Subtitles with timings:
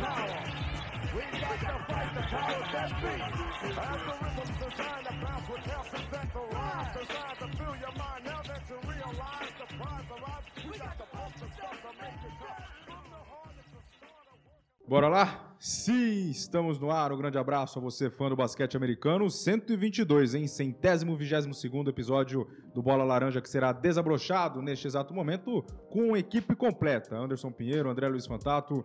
[0.00, 0.40] power.
[1.14, 2.22] We got to fight the
[2.72, 2.90] that
[4.60, 6.04] designed to bounce with health and
[6.52, 10.46] rhymes designed to fill your mind now that you realize the prize arrives.
[10.70, 12.70] We got to pump the stuff to make it tough.
[14.88, 15.54] Bora lá?
[15.60, 17.12] Sim, estamos no ar.
[17.12, 19.30] Um grande abraço a você, fã do basquete americano.
[19.30, 20.48] 122, hein?
[20.48, 26.56] Centésimo, vigésimo segundo episódio do Bola Laranja, que será desabrochado neste exato momento com equipe
[26.56, 27.16] completa.
[27.16, 28.84] Anderson Pinheiro, André Luiz Fantato,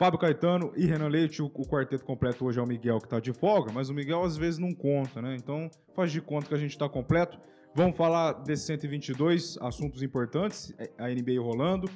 [0.00, 1.42] Fábio Caetano e Renan Leite.
[1.42, 4.24] O, o quarteto completo hoje é o Miguel, que tá de folga, mas o Miguel
[4.24, 5.36] às vezes não conta, né?
[5.36, 7.38] Então faz de conta que a gente tá completo.
[7.74, 11.90] Vamos falar desse 122, assuntos importantes, a NBA rolando.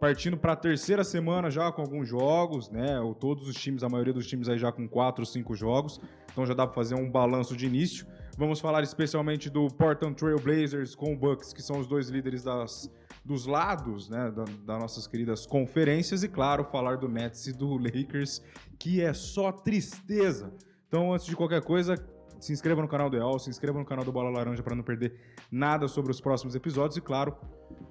[0.00, 2.98] Partindo para a terceira semana já com alguns jogos, né?
[2.98, 6.00] Ou todos os times, a maioria dos times aí já com quatro, cinco jogos.
[6.32, 8.06] Então já dá para fazer um balanço de início.
[8.38, 12.42] Vamos falar especialmente do Portland Trail Blazers com o Bucks, que são os dois líderes
[12.42, 12.90] das,
[13.24, 14.30] dos lados, né?
[14.30, 16.22] Da, das nossas queridas conferências.
[16.22, 18.42] E claro, falar do Nets e do Lakers,
[18.78, 20.52] que é só tristeza.
[20.88, 21.94] Então, antes de qualquer coisa,
[22.40, 24.82] se inscreva no canal do EOL, se inscreva no canal do Bola Laranja para não
[24.82, 25.14] perder
[25.50, 27.36] nada sobre os próximos episódios e, claro,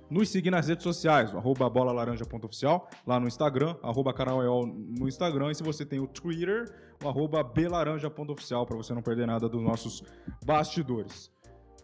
[0.10, 5.52] nos seguir nas redes sociais, arroba bolalaranja.oficial, lá no Instagram, arroba canal EOL no Instagram,
[5.52, 6.66] e se você tem o Twitter,
[7.04, 10.04] o arroba belaranja.oficial, para você não perder nada dos nossos
[10.44, 11.32] bastidores.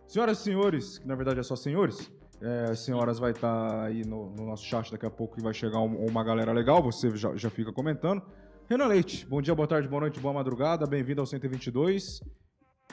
[0.07, 4.03] Senhoras e senhores, que na verdade é só senhores, é, as senhoras vai estar aí
[4.05, 7.15] no, no nosso chat daqui a pouco e vai chegar um- uma galera legal, você
[7.15, 8.21] já, já fica comentando.
[8.69, 12.21] Renan Leite, bom dia, boa tarde, boa noite, boa madrugada, bem-vindo ao 122.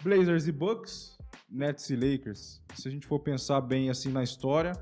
[0.03, 1.17] Blazers e Bucks,
[1.51, 2.63] Nets e Lakers.
[2.75, 4.73] Se a gente for pensar bem assim na história,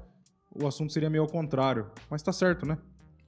[0.53, 1.91] o assunto seria meio ao contrário.
[2.09, 2.79] Mas tá certo, né?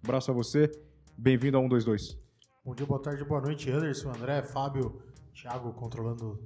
[0.03, 0.71] Abraço a você,
[1.17, 2.19] bem-vindo ao 122.
[2.65, 5.01] Bom dia, boa tarde, boa noite, Anderson, André, Fábio,
[5.35, 6.41] Thiago controlando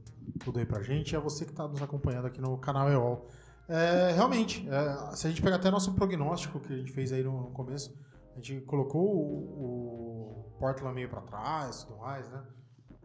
[0.45, 1.13] tudo aí pra gente.
[1.13, 3.27] E a você que está nos acompanhando aqui no canal EOL.
[3.69, 7.23] É, realmente, é, se a gente pegar até nosso prognóstico que a gente fez aí
[7.23, 7.97] no, no começo,
[8.33, 12.43] a gente colocou o, o Portland meio pra trás e tudo mais, né?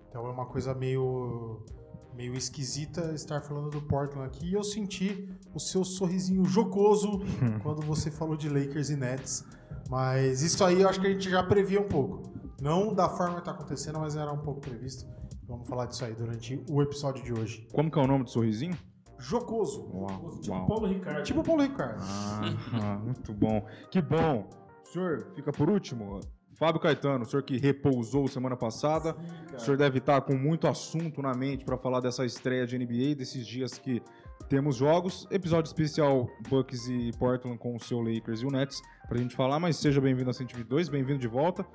[0.10, 1.66] Então é uma coisa meio,
[2.14, 4.50] meio esquisita estar falando do Portland aqui.
[4.50, 7.22] E eu senti o seu sorrisinho jocoso
[7.64, 9.46] quando você falou de Lakers e Nets.
[9.90, 12.30] Mas isso aí eu acho que a gente já previa um pouco.
[12.62, 15.10] Não da forma que tá acontecendo, mas era um pouco previsto.
[15.48, 17.68] Vamos falar disso aí durante o episódio de hoje.
[17.74, 18.78] Como que é o nome do sorrisinho?
[19.22, 19.90] Jocoso.
[19.94, 20.68] Uau, Tipo uau.
[20.68, 21.24] Paulo Ricardo.
[21.24, 22.02] Tipo o Paulo Ricardo.
[22.02, 23.66] Ah, muito bom.
[23.90, 24.50] Que bom.
[24.84, 26.20] O senhor fica por último?
[26.56, 29.16] Fábio Caetano, o senhor que repousou semana passada.
[29.56, 33.16] O senhor deve estar com muito assunto na mente para falar dessa estreia de NBA,
[33.16, 34.02] desses dias que
[34.50, 35.28] temos jogos.
[35.32, 39.60] Episódio especial Bucks e Portland com o seu Lakers e o Nets pra gente falar,
[39.60, 41.66] mas seja bem-vindo a 122, bem-vindo de volta.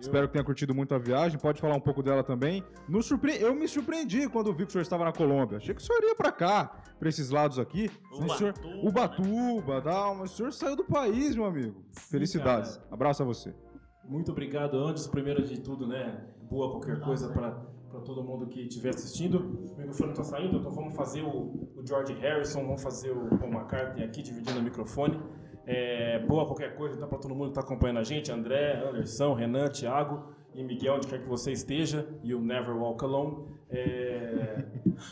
[0.00, 1.38] Espero que tenha curtido muito a viagem.
[1.38, 2.64] Pode falar um pouco dela também.
[2.88, 3.36] Nos surpre...
[3.40, 5.58] Eu me surpreendi quando vi que o senhor estava na Colômbia.
[5.58, 7.90] Achei que o senhor ia pra cá, pra esses lados aqui.
[8.12, 8.54] O senhor...
[8.82, 11.84] Ubatuba, tal, mas o senhor saiu do país, meu amigo.
[11.92, 12.76] Felicidades.
[12.76, 12.88] cara.
[12.90, 13.54] Abraço a você.
[14.04, 15.10] Muito obrigado, Anderson.
[15.10, 16.24] Primeiro de tudo, né?
[16.50, 19.38] Boa qualquer coisa para todo mundo que estiver assistindo.
[19.38, 23.52] O microfone está saindo, então vamos fazer o, o George Harrison, vamos fazer o Paul
[23.52, 25.20] McCartney aqui, dividindo o microfone.
[25.66, 29.34] É, boa qualquer coisa, então, para todo mundo que está acompanhando a gente: André, Anderson,
[29.34, 33.44] Renan, Thiago e Miguel, onde quer que você esteja, e o Never Walk Alone.
[33.68, 34.64] É,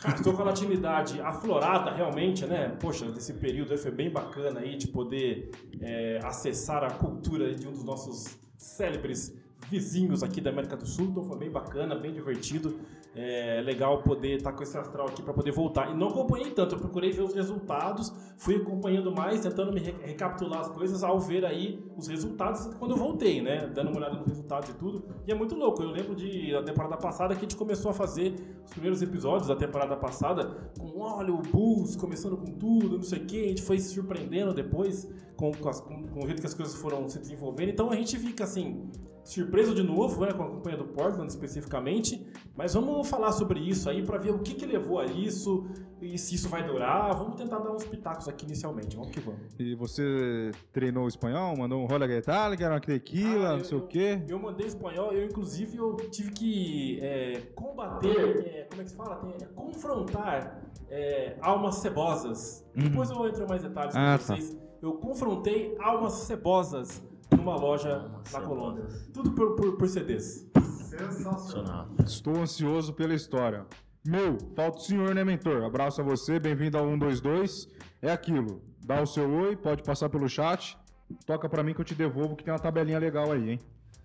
[0.03, 2.77] cara, estou com a latinidade aflorada realmente, né?
[2.81, 5.51] Poxa, desse período foi bem bacana aí de poder
[5.81, 9.37] é, acessar a cultura de um dos nossos célebres
[9.71, 12.81] vizinhos aqui da América do Sul, então foi bem bacana, bem divertido.
[13.17, 15.91] É legal poder estar com esse astral aqui para poder voltar.
[15.91, 19.95] E não acompanhei tanto, eu procurei ver os resultados, fui acompanhando mais, tentando me re-
[20.03, 23.67] recapitular as coisas ao ver aí os resultados quando eu voltei, né?
[23.75, 25.05] Dando uma olhada nos resultados e tudo.
[25.27, 25.83] E é muito louco.
[25.83, 29.49] Eu lembro de da temporada passada que a gente começou a fazer os primeiros episódios
[29.49, 33.45] da temporada passada com olha o Bulls começando com tudo, não sei o que.
[33.45, 36.55] A gente foi se surpreendendo depois com, com, as- com- com o jeito que as
[36.55, 37.71] coisas foram se desenvolvendo.
[37.71, 38.89] Então a gente fica assim
[39.31, 42.27] surpreso de novo, né, com a campanha do Portland especificamente,
[42.57, 45.67] mas vamos falar sobre isso aí para ver o que, que levou a isso
[46.01, 47.15] e se isso vai durar.
[47.15, 48.97] Vamos tentar dar uns pitacos aqui inicialmente.
[48.97, 49.41] Vamos que vamos.
[49.59, 53.79] E você treinou espanhol, mandou um rola que era uma tequila, Ah, não eu- sei
[53.79, 54.23] o eu- quê.
[54.29, 58.97] Eu mandei espanhol, eu inclusive eu tive que é, combater, é, como é que se
[58.97, 59.17] fala?
[59.17, 62.65] Tem- é, confrontar é, almas cebosas.
[62.75, 64.57] Depois eu entro em mais detalhes Ah, com vocês.
[64.81, 67.03] Eu confrontei almas cebosas
[67.37, 68.85] numa loja na Colômbia.
[69.13, 70.51] Tudo por, por, por CDs.
[70.89, 71.89] Sensacional.
[72.05, 73.67] Estou ansioso pela história.
[74.07, 75.65] Meu, falta o senhor, né, mentor?
[75.65, 77.69] Abraço a você, bem-vindo ao 122.
[78.01, 80.79] É aquilo, dá o seu oi, pode passar pelo chat,
[81.27, 83.61] toca pra mim que eu te devolvo, que tem uma tabelinha legal aí, hein?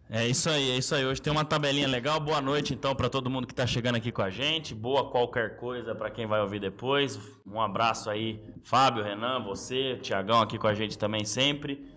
[0.09, 1.05] É isso aí, é isso aí.
[1.05, 2.19] Hoje tem uma tabelinha legal.
[2.19, 4.75] Boa noite, então, para todo mundo que tá chegando aqui com a gente.
[4.75, 7.19] Boa qualquer coisa para quem vai ouvir depois.
[7.47, 11.92] Um abraço aí, Fábio, Renan, você, Tiagão aqui com a gente também sempre.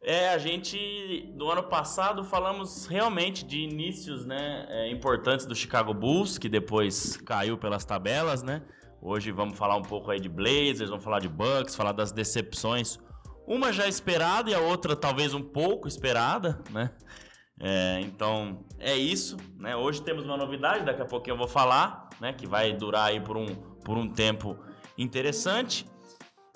[0.00, 5.92] É, a gente, do ano passado, falamos realmente de inícios né, é, importantes do Chicago
[5.92, 8.62] Bulls, que depois caiu pelas tabelas, né?
[9.02, 12.98] Hoje vamos falar um pouco aí de Blazers, vamos falar de Bucks, falar das decepções.
[13.46, 16.90] Uma já esperada e a outra talvez um pouco esperada, né?
[17.60, 19.74] É, então, é isso, né?
[19.74, 22.32] Hoje temos uma novidade, daqui a pouquinho eu vou falar, né?
[22.32, 23.46] Que vai durar aí por um,
[23.84, 24.56] por um tempo
[24.96, 25.86] interessante.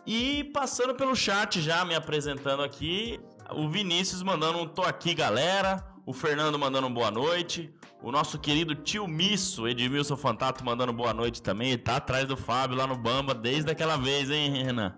[0.06, 5.85] E passando pelo chat já, me apresentando aqui, o Vinícius mandando um tô aqui, galera.
[6.05, 7.73] O Fernando mandando um boa noite.
[8.03, 11.69] O nosso querido tio Misso, Edmilson Fantato, mandando boa noite também.
[11.71, 14.97] Ele tá atrás do Fábio lá no Bamba desde aquela vez, hein, Renan?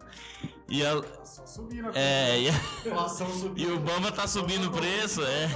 [0.69, 1.99] E, a, Só subindo aqui.
[1.99, 3.59] é, e, a- subindo.
[3.61, 5.47] e o Bamba tá subindo o preço, é.
[5.47, 5.55] Né?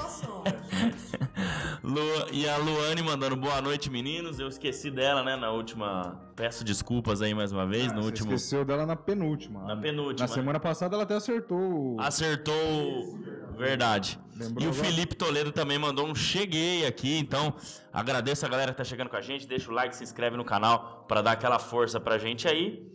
[1.83, 4.39] Lu- e a Luane mandando boa noite, meninos.
[4.39, 6.21] Eu esqueci dela, né, na última.
[6.37, 8.35] Peço desculpas aí mais uma vez, no Ah, Você último.
[8.35, 9.63] esqueceu dela na penúltima.
[9.65, 10.41] Na penúltima, Na né?
[10.41, 11.59] semana passada ela até acertou.
[11.97, 13.19] o- Acertou.
[13.57, 14.21] Verdade.
[14.37, 14.85] Lembrou e o agora?
[14.85, 17.55] Felipe Toledo também mandou um cheguei aqui, então
[17.93, 20.45] agradeço a galera que tá chegando com a gente, deixa o like, se inscreve no
[20.45, 22.87] canal pra dar aquela força pra gente aí.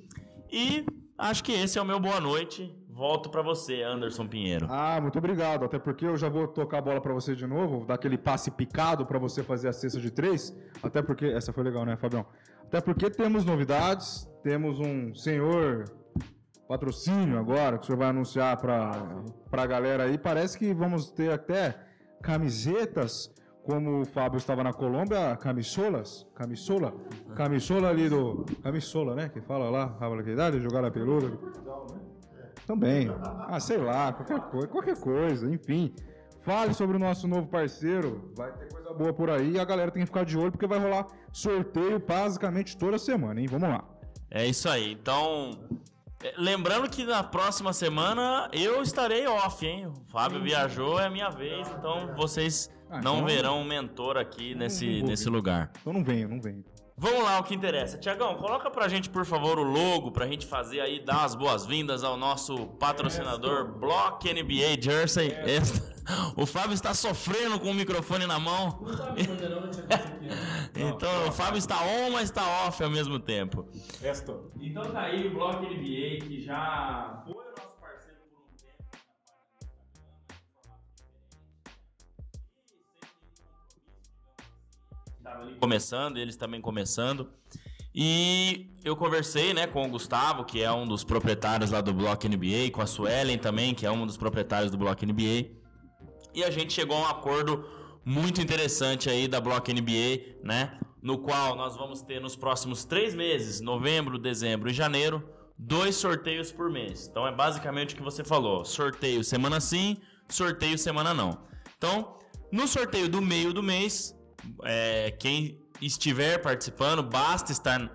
[0.52, 0.86] E
[1.30, 2.74] acho que esse é o meu boa noite.
[2.90, 4.68] Volto pra você, Anderson Pinheiro.
[4.70, 5.66] Ah, muito obrigado.
[5.66, 8.52] Até porque eu já vou tocar a bola pra você de novo, dar aquele passe
[8.52, 10.56] picado pra você fazer a cesta de três.
[10.82, 12.26] Até porque essa foi legal, né, Fabião?
[12.64, 15.86] Até porque temos novidades, temos um senhor
[16.68, 20.18] patrocínio agora que o senhor vai anunciar pra pra galera aí.
[20.18, 21.76] Parece que vamos ter até
[22.22, 26.94] camisetas como o Fábio estava na Colômbia, camisolas, camisola,
[27.36, 29.30] camisola ali do camisola, né?
[29.30, 31.38] Que fala lá, Rafa idade, jogar a peluda.
[32.68, 33.10] Também.
[33.48, 35.94] Ah, sei lá, qualquer coisa, qualquer coisa, enfim.
[36.42, 38.32] Fale sobre o nosso novo parceiro.
[38.36, 40.80] Vai ter coisa boa por aí a galera tem que ficar de olho porque vai
[40.80, 43.48] rolar sorteio basicamente toda semana, hein?
[43.48, 43.84] Vamos lá.
[44.30, 44.92] É isso aí.
[44.94, 45.58] Então,
[46.38, 49.88] lembrando que na próxima semana eu estarei off, hein?
[49.88, 54.18] O Fábio viajou, é a minha vez, então vocês Ah, não então- verão um mentor
[54.18, 55.72] aqui nesse, nesse lugar.
[55.82, 56.64] Então não venho, não venho.
[56.96, 57.98] Vamos lá, o que interessa.
[57.98, 62.04] Tiagão, coloca pra gente, por favor, o logo pra gente fazer aí, dar as boas-vindas
[62.04, 65.32] ao nosso patrocinador Block NBA Jersey.
[65.32, 65.93] Esta-
[66.36, 68.84] O Fábio está sofrendo com o microfone na mão.
[70.76, 73.70] Então, o Fábio está on, mas está off ao mesmo tempo.
[74.02, 74.52] Resto.
[74.60, 78.98] Então tá aí o Block NBA, que já foi o nosso parceiro por um tempo.
[85.18, 87.30] Estava ali começando, eles também começando.
[87.94, 92.28] E eu conversei, né, com o Gustavo, que é um dos proprietários lá do Block
[92.28, 95.63] NBA, com a Suelen também, que é um dos proprietários do Block NBA.
[96.34, 97.66] E a gente chegou a um acordo
[98.04, 100.78] muito interessante aí da Block NBA, né?
[101.02, 105.24] No qual nós vamos ter nos próximos três meses, novembro, dezembro e janeiro,
[105.58, 107.08] dois sorteios por mês.
[107.08, 109.98] Então é basicamente o que você falou: sorteio semana sim,
[110.30, 111.40] sorteio semana não.
[111.78, 112.18] Então,
[112.52, 114.16] no sorteio do meio do mês,
[114.64, 117.92] é, quem estiver participando, basta estar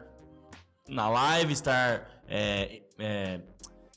[0.89, 2.23] na live, estar.
[2.27, 3.41] é, é,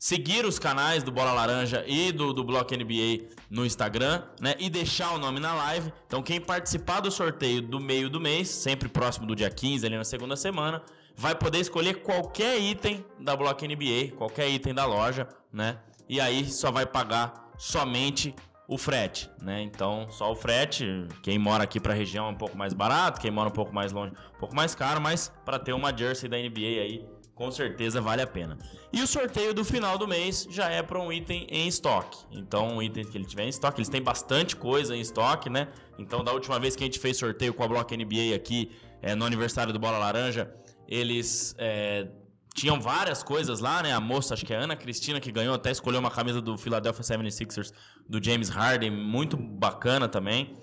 [0.02, 4.56] seguir os canais do Bola Laranja e do, do Bloco NBA no Instagram, né?
[4.58, 5.94] E deixar o nome na live.
[6.08, 9.96] Então, quem participar do sorteio do meio do mês, sempre próximo do dia 15, ali
[9.96, 10.82] na segunda semana,
[11.16, 15.78] vai poder escolher qualquer item da Bloco NBA, qualquer item da loja, né?
[16.10, 18.34] E aí só vai pagar somente
[18.68, 19.62] o frete, né?
[19.62, 21.06] Então, só o frete.
[21.22, 23.72] Quem mora aqui para a região é um pouco mais barato, quem mora um pouco
[23.72, 27.06] mais longe, um pouco mais caro, mas para ter uma jersey da NBA aí,
[27.42, 28.56] com certeza vale a pena.
[28.94, 32.20] E o sorteio do final do mês já é para um item em estoque.
[32.32, 35.68] Então, um item que ele tiver em estoque, eles têm bastante coisa em estoque, né?
[35.98, 38.72] Então, da última vez que a gente fez sorteio com a Block NBA aqui,
[39.02, 40.54] é, no aniversário do Bola Laranja,
[40.88, 42.08] eles é,
[42.54, 43.92] tinham várias coisas lá, né?
[43.92, 46.60] A moça, acho que é a Ana Cristina, que ganhou, até escolheu uma camisa do
[46.60, 47.74] Philadelphia 76ers
[48.08, 50.54] do James Harden, muito bacana também.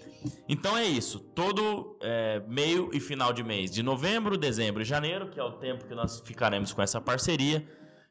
[0.48, 5.28] Então é isso, todo é, meio e final de mês, de novembro, dezembro e janeiro,
[5.28, 7.66] que é o tempo que nós ficaremos com essa parceria.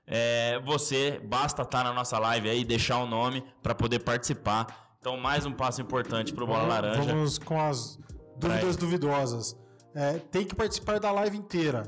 [0.08, 4.96] é, você basta estar na nossa live aí, deixar o nome para poder participar.
[5.00, 7.02] Então, mais um passo importante para o Bola Laranja.
[7.02, 8.00] Vamos com as
[8.38, 9.58] dúvidas duvidosas.
[9.94, 11.84] É, tem que participar da live inteira.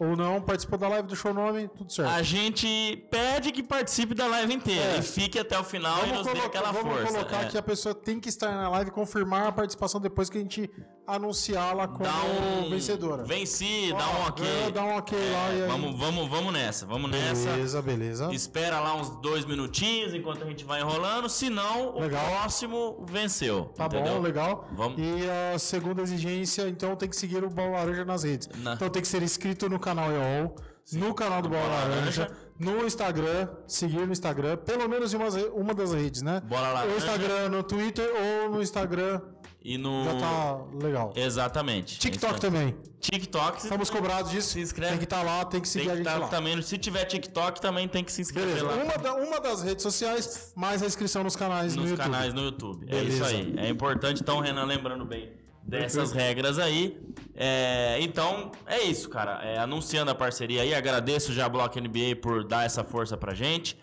[0.00, 2.10] Ou não, participou da live do show nome, tudo certo.
[2.10, 4.98] A gente pede que participe da live inteira É.
[4.98, 7.12] e fique até o final e nos dê aquela vamos força.
[7.12, 7.48] colocar é.
[7.48, 10.40] que a pessoa tem que estar na live e confirmar a participação depois que a
[10.40, 10.70] gente
[11.06, 12.08] anunciá-la como
[12.66, 13.24] um vencedora.
[13.24, 14.44] Venci, dá um ok.
[14.46, 17.50] ganhou, dá um ok lá e aí- Vamos, vamos, vamos nessa, vamos nessa.
[17.50, 18.32] Beleza, beleza.
[18.32, 22.24] Espera lá uns dois minutinhos enquanto a gente vai enrolando, senão o Legal.
[22.30, 23.64] próximo venceu.
[23.76, 24.14] Tá entendeu?
[24.14, 24.68] bom, legal.
[24.72, 24.98] Vamos.
[24.98, 28.48] E a segunda exigência, então, tem que seguir o Bola Laranja nas redes.
[28.62, 30.54] Na- Então tem que ser inscrito no canal EOL,
[30.92, 32.36] no canal do Bola Bola Laranja, Laranja.
[32.58, 36.40] no Instagram, seguir no Instagram, pelo menos em uma, uma das redes, né?
[36.44, 36.96] Bola Laranja.
[36.96, 38.10] Instagram, no Twitter
[38.44, 39.20] ou no Instagram,
[39.62, 40.04] E no.
[40.04, 41.12] já tá legal.
[41.14, 41.98] Exatamente.
[41.98, 42.74] TikTok também.
[42.98, 43.58] TikTok.
[43.62, 44.50] Estamos cobrados disso.
[44.50, 44.90] Se inscreve.
[44.90, 46.28] Tem que estar lá, tem que Tem seguir que a gente tá lá.
[46.28, 46.60] também.
[46.62, 48.66] Se tiver TikTok, também tem que se inscrever Beleza.
[48.76, 48.82] lá.
[48.84, 52.04] Uma, da- uma das redes sociais, mais a inscrição nos canais no nos YouTube.
[52.10, 52.86] canais no YouTube.
[52.88, 53.14] É Beleza.
[53.16, 53.54] isso aí.
[53.58, 55.30] É importante, então, Renan, lembrando bem
[55.70, 57.00] dessas regras aí.
[57.34, 59.40] É, então, é isso, cara.
[59.44, 63.32] É, anunciando a parceria aí, agradeço já a Block NBA por dar essa força pra
[63.34, 63.78] gente.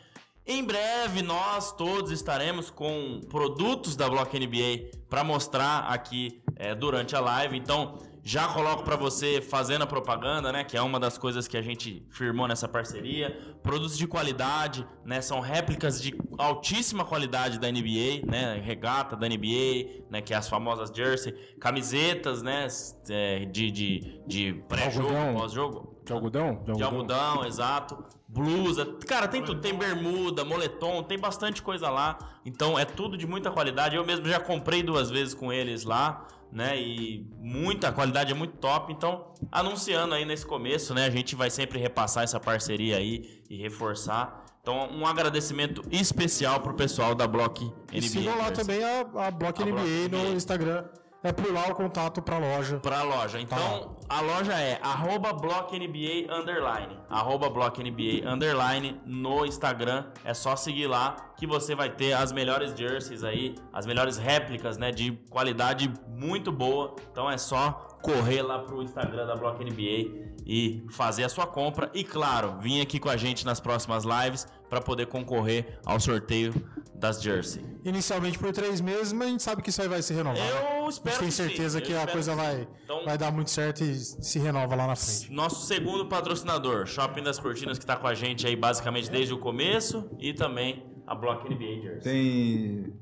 [0.45, 7.15] Em breve, nós todos estaremos com produtos da Block NBA para mostrar aqui é, durante
[7.15, 7.57] a live.
[7.57, 10.61] Então, já coloco para você fazendo a propaganda, né?
[10.65, 13.39] Que é uma das coisas que a gente firmou nessa parceria.
[13.63, 15.21] Produtos de qualidade, né?
[15.21, 18.61] São réplicas de altíssima qualidade da NBA, né?
[18.61, 20.21] Regata da NBA, né?
[20.21, 22.67] Que é as famosas jersey, camisetas, né?
[23.09, 25.33] é, de, de, de pré-jogo, Algodão.
[25.33, 25.97] pós-jogo.
[26.05, 26.63] De algodão?
[26.65, 28.03] De algodão, exato.
[28.27, 28.85] Blusa.
[29.07, 29.61] Cara, tem tudo.
[29.61, 32.17] Tem bermuda, moletom, tem bastante coisa lá.
[32.45, 33.95] Então é tudo de muita qualidade.
[33.95, 36.79] Eu mesmo já comprei duas vezes com eles lá, né?
[36.79, 38.91] E muita qualidade é muito top.
[38.91, 41.05] Então, anunciando aí nesse começo, né?
[41.05, 44.45] A gente vai sempre repassar essa parceria aí e reforçar.
[44.61, 47.73] Então, um agradecimento especial pro pessoal da Block NBA.
[47.93, 50.35] E sigam lá também a, a Block A NBA Block no NBA.
[50.35, 50.85] Instagram.
[51.23, 52.79] É lá o contato pra loja.
[52.79, 53.39] Pra loja.
[53.39, 56.99] Então, a loja é arroba BlockNBA underline.
[57.09, 60.05] Arroba BlockNBA underline no Instagram.
[60.23, 64.77] É só seguir lá que você vai ter as melhores jerseys aí, as melhores réplicas,
[64.77, 66.95] né, de qualidade muito boa.
[67.11, 71.91] Então é só correr lá pro Instagram da BlockNBA e fazer a sua compra.
[71.93, 76.53] E claro, vir aqui com a gente nas próximas lives para poder concorrer ao sorteio
[76.95, 77.65] das jerseys.
[77.83, 80.39] Inicialmente por três meses, mas a gente sabe que isso aí vai se renovar.
[80.41, 80.79] né?
[80.79, 82.67] Eu a espero gente tem que sim, certeza eu que a coisa que vai.
[82.85, 85.31] Então- vai dar muito certo e se renova lá na frente.
[85.31, 89.37] Nosso segundo patrocinador, Shopping das Cortinas, que está com a gente aí basicamente desde o
[89.37, 92.01] começo, e também a Block NBA Jersey.
[92.01, 92.93] Tem.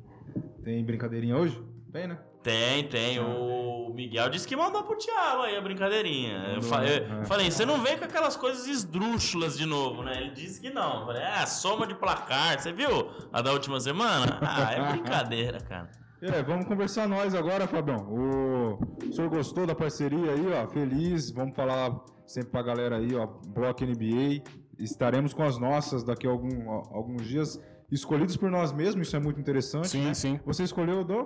[0.64, 1.62] Tem brincadeirinha hoje?
[1.94, 2.18] Tem, né?
[2.46, 3.20] Tem, tem.
[3.20, 6.52] O Miguel disse que mandou pro Thiago aí a brincadeirinha.
[6.56, 7.26] Eu, fa- eu né?
[7.26, 10.22] Falei, você não vem com aquelas coisas esdrúxulas de novo, né?
[10.22, 11.00] Ele disse que não.
[11.00, 12.60] Eu falei, ah, soma de placar.
[12.62, 14.40] Você viu a da última semana?
[14.46, 15.90] Ah, é brincadeira, cara.
[16.22, 17.98] É, vamos conversar nós agora, Fabião.
[18.10, 18.80] O...
[19.10, 20.68] o senhor gostou da parceria aí, ó?
[20.68, 21.32] Feliz.
[21.32, 21.96] Vamos falar
[22.28, 23.26] sempre pra galera aí, ó.
[23.48, 24.44] Block NBA.
[24.78, 27.60] Estaremos com as nossas daqui a algum- a- alguns dias.
[27.92, 29.88] Escolhidos por nós mesmos, isso é muito interessante.
[29.90, 30.14] Sim, né?
[30.14, 30.40] sim.
[30.46, 31.26] Você escolheu do?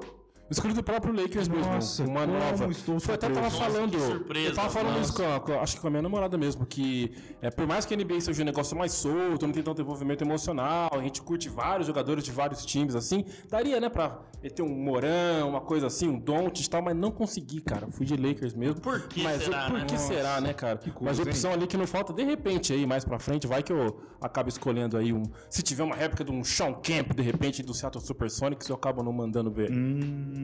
[0.49, 2.15] Escolhi do próprio Lakers Nossa, mesmo.
[2.17, 2.65] Uma nova.
[2.71, 3.93] estou Foi até tava falando.
[3.93, 6.01] Nossa, que surpresa, eu tava falando isso com, a- a- acho que com a minha
[6.01, 9.53] namorada mesmo, que é, por mais que a NBA seja um negócio mais solto, não
[9.53, 13.89] tem tanto envolvimento emocional, a gente curte vários jogadores de vários times assim, daria, né,
[13.89, 17.87] pra meter um Morão, uma coisa assim, um Don't e tal, mas não consegui, cara.
[17.91, 18.81] Fui de Lakers mesmo.
[18.81, 19.85] Por que mas será, Por né?
[19.85, 20.77] que Nossa, será, né, cara?
[20.77, 23.61] que mas coisa, opção ali que não falta, de repente aí, mais pra frente, vai
[23.61, 25.23] que eu acabo escolhendo aí um.
[25.49, 29.03] Se tiver uma réplica de um Sean Kemp, de repente, do Seattle Supersonics, eu acabo
[29.03, 29.71] não mandando ver.
[29.71, 30.38] Hum,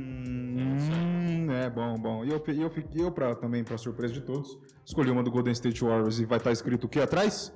[1.52, 2.26] é bom, bom.
[2.26, 5.54] E eu, eu, fiquei- eu pra, também, pra surpresa de todos, escolhi uma do Golden
[5.54, 7.54] State Warriors e vai estar escrito o que atrás?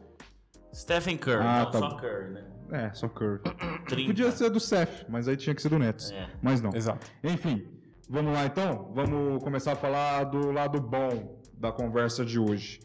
[0.74, 1.96] Stephen Curry, Ah, não, tá só.
[1.98, 2.44] Curry, né?
[2.72, 3.40] É, só Curry.
[3.88, 4.08] 30.
[4.08, 6.12] Podia ser do Seth, mas aí tinha que ser do Nets.
[6.12, 6.30] É.
[6.42, 6.72] Mas não.
[6.76, 7.08] Exato.
[7.24, 7.68] Enfim,
[8.08, 8.92] vamos lá então?
[8.94, 12.80] Vamos começar a falar do lado bom da conversa de hoje.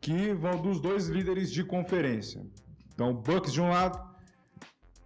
[0.00, 2.44] Que vão dos dois líderes de conferência.
[2.94, 3.98] Então, Bucks de um lado,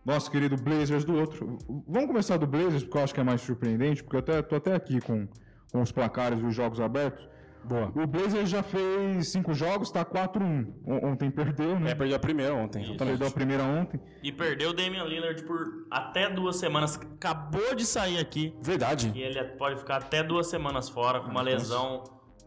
[0.05, 1.59] nosso querido Blazers do outro.
[1.89, 4.57] Vamos começar do Blazers, porque eu acho que é mais surpreendente, porque eu até, tô
[4.57, 5.29] até aqui com,
[5.73, 7.29] com os placares e os jogos abertos.
[7.65, 7.93] Boa.
[7.95, 10.67] O Blazers já fez cinco jogos, tá 4-1.
[10.85, 11.93] On- Ontem perdeu, né?
[11.93, 12.99] É, perdeu a primeira ontem, exatamente.
[13.11, 14.01] Perdeu a primeira ontem.
[14.21, 16.97] E perdeu o Damian Lillard por até duas semanas.
[16.97, 18.53] Acabou de sair aqui.
[18.61, 19.13] Verdade.
[19.15, 22.03] E ele pode ficar até duas semanas fora com uma lesão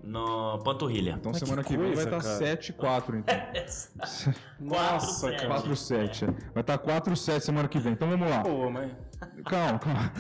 [0.06, 1.16] na panturrilha.
[1.20, 2.58] Então Mas que semana que, vem vai estar cara.
[2.58, 4.34] 7-4, então.
[4.60, 5.48] Nossa, sete.
[5.48, 5.62] cara.
[5.62, 6.24] 4-7.
[6.24, 6.52] é.
[6.54, 7.94] Vai estar 4-7 semana que vem.
[7.94, 8.42] Então vamos lá.
[8.42, 8.92] Pô, mas.
[9.46, 10.12] Calma, calma.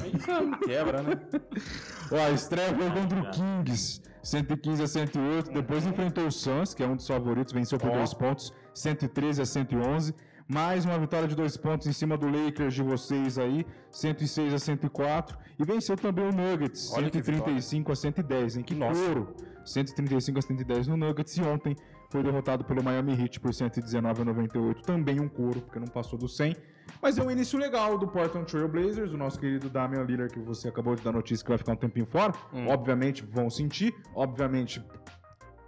[0.65, 1.19] Quebra, né?
[2.11, 5.51] Ó, a estreia foi contra o Kings, 115 a 108.
[5.51, 7.93] Depois enfrentou o Suns, que é um dos favoritos, venceu por Ó.
[7.93, 10.15] dois pontos, 113 a 111.
[10.47, 14.59] Mais uma vitória de dois pontos em cima do Lakers de vocês aí, 106 a
[14.59, 15.37] 104.
[15.57, 18.63] E venceu também o Nuggets, Olha que 135 a 110, hein?
[18.63, 19.01] Que Nossa.
[19.01, 19.35] couro!
[19.65, 21.37] 135 a 110 no Nuggets.
[21.37, 21.75] E ontem
[22.09, 24.81] foi derrotado pelo Miami Heat por 119 a 98.
[24.83, 26.55] Também um couro, porque não passou do 100.
[27.01, 30.39] Mas é um início legal do Portland Trail Blazers, o nosso querido Damian Lillard, que
[30.39, 32.33] você acabou de dar notícia que vai ficar um tempinho fora.
[32.67, 34.83] Obviamente vão sentir, obviamente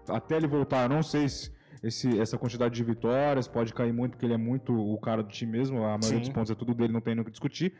[0.07, 1.51] até ele voltar, eu não sei se
[1.83, 5.29] esse, essa quantidade de vitórias pode cair muito, porque ele é muito o cara do
[5.29, 6.19] time mesmo, a maioria Sim.
[6.19, 7.73] dos pontos é tudo dele, não tem nem o que discutir.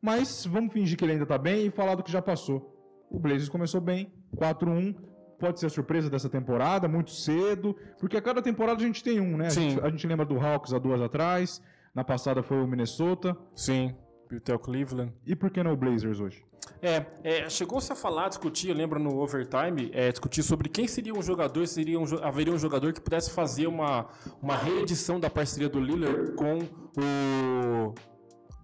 [0.00, 2.74] Mas vamos fingir que ele ainda tá bem e falar do que já passou.
[3.10, 4.94] O Blazers começou bem, 4-1,
[5.38, 9.20] pode ser a surpresa dessa temporada, muito cedo, porque a cada temporada a gente tem
[9.20, 9.46] um, né?
[9.46, 9.70] A, Sim.
[9.70, 11.62] gente, a gente lembra do Hawks há duas atrás,
[11.94, 13.94] na passada foi o Minnesota, Sim.
[14.30, 15.12] E o Theo Cleveland.
[15.24, 16.44] e por que não o Blazers hoje?
[16.82, 21.14] É, é, chegou-se a falar, discutir, eu lembro no Overtime, é, discutir sobre quem seria
[21.14, 24.06] um jogador, seria um, haveria um jogador que pudesse fazer uma,
[24.42, 27.94] uma reedição da parceria do Lillard com o...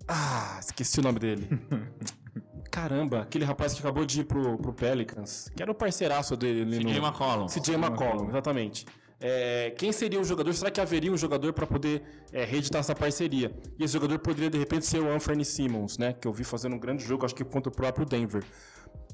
[0.07, 1.49] Ah, esqueci o nome dele.
[2.75, 6.77] Caramba, aquele rapaz que acabou de ir pro, pro Pelicans, que era o parceiraço dele
[6.77, 7.07] CJ no...
[7.07, 7.47] McCollum.
[7.47, 8.85] CJ McCollum, exatamente.
[9.21, 10.53] É, quem seria o jogador?
[10.53, 12.03] Será que haveria um jogador para poder
[12.33, 13.57] é, reeditar essa parceria?
[13.79, 16.15] E esse jogador poderia de repente ser o Anthony Simmons, né?
[16.15, 18.43] Que eu vi fazendo um grande jogo, acho que contra o próprio Denver.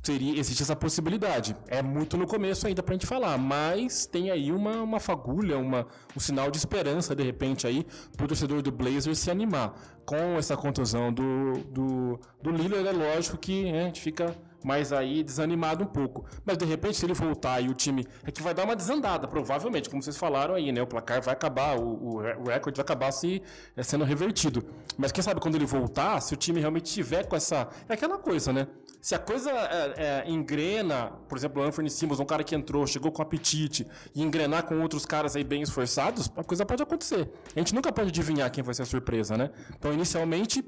[0.02, 1.54] Seria, existe essa possibilidade.
[1.68, 5.86] É muito no começo ainda pra gente falar, mas tem aí uma, uma fagulha, uma,
[6.16, 9.74] um sinal de esperança, de repente, aí, pro torcedor do Blazers se animar.
[10.06, 14.90] Com essa contusão do, do, do Lillard, é lógico que né, a gente fica mais
[14.92, 16.24] aí desanimado um pouco.
[16.46, 18.06] Mas de repente, se ele voltar e o time.
[18.24, 20.80] É que vai dar uma desandada, provavelmente, como vocês falaram aí, né?
[20.82, 23.42] O placar vai acabar, o, o re- o recorde vai acabar se
[23.76, 24.64] é, sendo revertido.
[24.96, 27.68] Mas quem sabe quando ele voltar, se o time realmente tiver com essa.
[27.88, 28.66] É aquela coisa, né?
[29.00, 32.86] Se a coisa é, é, engrena, por exemplo, o Anthony Simmons, um cara que entrou,
[32.86, 37.30] chegou com apetite, e engrenar com outros caras aí bem esforçados, a coisa pode acontecer.
[37.56, 39.50] A gente nunca pode adivinhar quem vai ser a surpresa, né?
[39.74, 40.62] Então, inicialmente,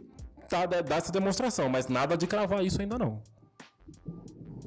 [0.48, 3.22] tá, dá dá essa demonstração, mas nada de cravar isso ainda não.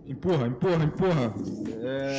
[0.07, 1.33] Empurra, empurra, empurra.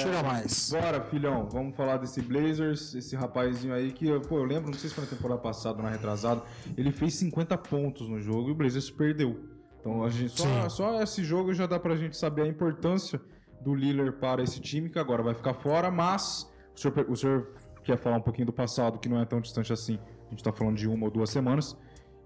[0.02, 0.70] Chega mais.
[0.70, 4.88] Bora, filhão, vamos falar desse Blazers, esse rapazinho aí que, pô, eu lembro, não sei
[4.88, 6.42] se foi na temporada passada ou na retrasada,
[6.76, 9.55] ele fez 50 pontos no jogo e o Blazers perdeu.
[9.80, 13.20] Então a gente, só, só esse jogo já dá pra gente saber a importância
[13.60, 17.46] do Lillard para esse time, que agora vai ficar fora, mas o senhor, o senhor
[17.84, 20.52] quer falar um pouquinho do passado, que não é tão distante assim, a gente tá
[20.52, 21.76] falando de uma ou duas semanas,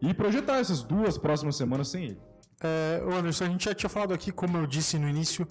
[0.00, 2.20] e projetar essas duas próximas semanas sem ele.
[2.62, 5.46] É, Anderson, a gente já tinha falado aqui, como eu disse no início,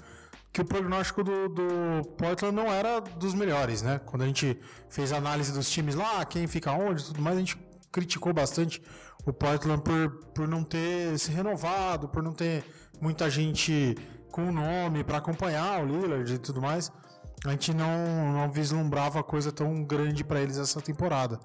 [0.51, 3.99] que o prognóstico do, do Portland não era dos melhores, né?
[4.05, 4.59] Quando a gente
[4.89, 7.57] fez a análise dos times lá, quem fica onde e tudo mais, a gente
[7.91, 8.81] criticou bastante
[9.29, 12.63] o Portland por, por não ter se renovado, por não ter
[12.99, 13.97] muita gente
[14.31, 16.91] com nome para acompanhar o Lillard e tudo mais.
[17.45, 21.39] A gente não, não vislumbrava coisa tão grande para eles essa temporada.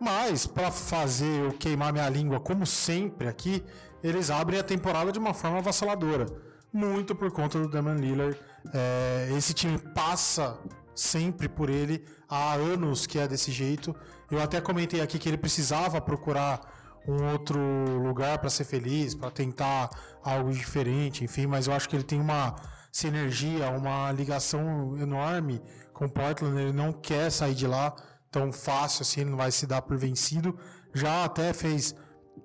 [0.00, 3.64] Mas, para fazer eu queimar minha língua, como sempre aqui,
[4.02, 6.26] eles abrem a temporada de uma forma avassaladora.
[6.72, 8.38] Muito por conta do Damian Lillard.
[8.72, 10.58] É, esse time passa
[10.94, 13.94] sempre por ele há anos que é desse jeito.
[14.30, 17.58] Eu até comentei aqui que ele precisava procurar um outro
[18.02, 19.90] lugar para ser feliz, para tentar
[20.22, 22.54] algo diferente, enfim, mas eu acho que ele tem uma
[22.90, 27.94] sinergia, uma ligação enorme com Portland, ele não quer sair de lá
[28.30, 30.58] tão fácil assim, ele não vai se dar por vencido.
[30.94, 31.94] Já até fez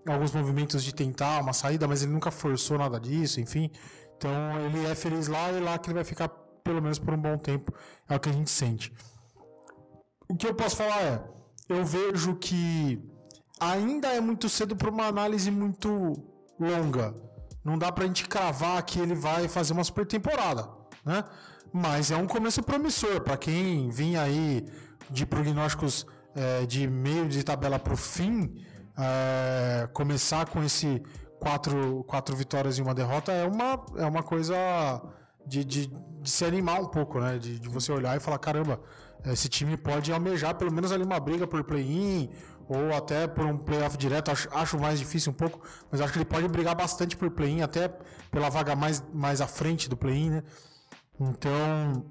[0.08, 3.70] alguns movimentos de tentar uma saída, mas ele nunca forçou nada disso, enfim.
[4.18, 4.32] Então
[4.66, 6.30] ele é feliz lá e lá que ele vai ficar
[6.63, 7.74] pelo menos por um bom tempo,
[8.08, 8.94] é o que a gente sente.
[10.30, 11.24] O que eu posso falar é,
[11.70, 13.02] eu vejo que
[13.60, 16.13] ainda é muito cedo para uma análise muito
[16.60, 17.16] longa.
[17.63, 20.68] Não dá pra gente cravar que ele vai fazer uma super temporada,
[21.06, 21.24] né?
[21.72, 24.66] Mas é um começo promissor para quem vinha aí
[25.10, 28.63] de prognósticos é, de meio de tabela pro fim,
[28.98, 31.02] é, começar com esse
[31.39, 34.56] quatro, quatro vitórias e uma derrota é uma, é uma coisa
[35.46, 37.38] de, de, de se animar um pouco, né?
[37.38, 38.80] De, de você olhar e falar, caramba,
[39.26, 42.30] esse time pode almejar pelo menos ali uma briga por play-in
[42.67, 44.32] ou até por um playoff direto.
[44.32, 47.62] Acho, acho mais difícil um pouco, mas acho que ele pode brigar bastante por play-in,
[47.62, 47.89] até
[48.32, 50.43] pela vaga mais, mais à frente do play-in, né?
[51.19, 52.06] Então,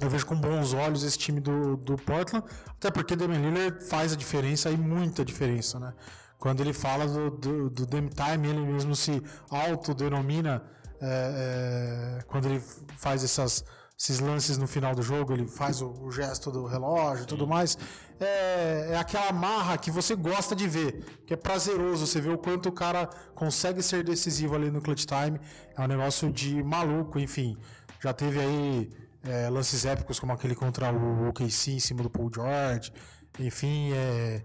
[0.00, 4.12] eu vejo com bons olhos esse time do, do Portland, até porque Damian Lillard faz
[4.12, 5.92] a diferença e muita diferença, né?
[6.38, 10.62] Quando ele fala do, do, do Dame Time, ele mesmo se autodenomina
[11.02, 12.62] é, é, quando ele
[12.96, 13.64] faz essas,
[14.00, 17.46] esses lances no final do jogo, ele faz o, o gesto do relógio e tudo
[17.46, 17.76] mais.
[18.18, 22.38] É, é aquela marra que você gosta de ver, que é prazeroso você ver o
[22.38, 25.38] quanto o cara consegue ser decisivo ali no clutch time.
[25.76, 27.58] É um negócio de maluco, enfim.
[28.02, 28.90] Já teve aí
[29.22, 32.90] é, lances épicos como aquele contra o OKC em cima do Paul George.
[33.38, 34.42] Enfim, é,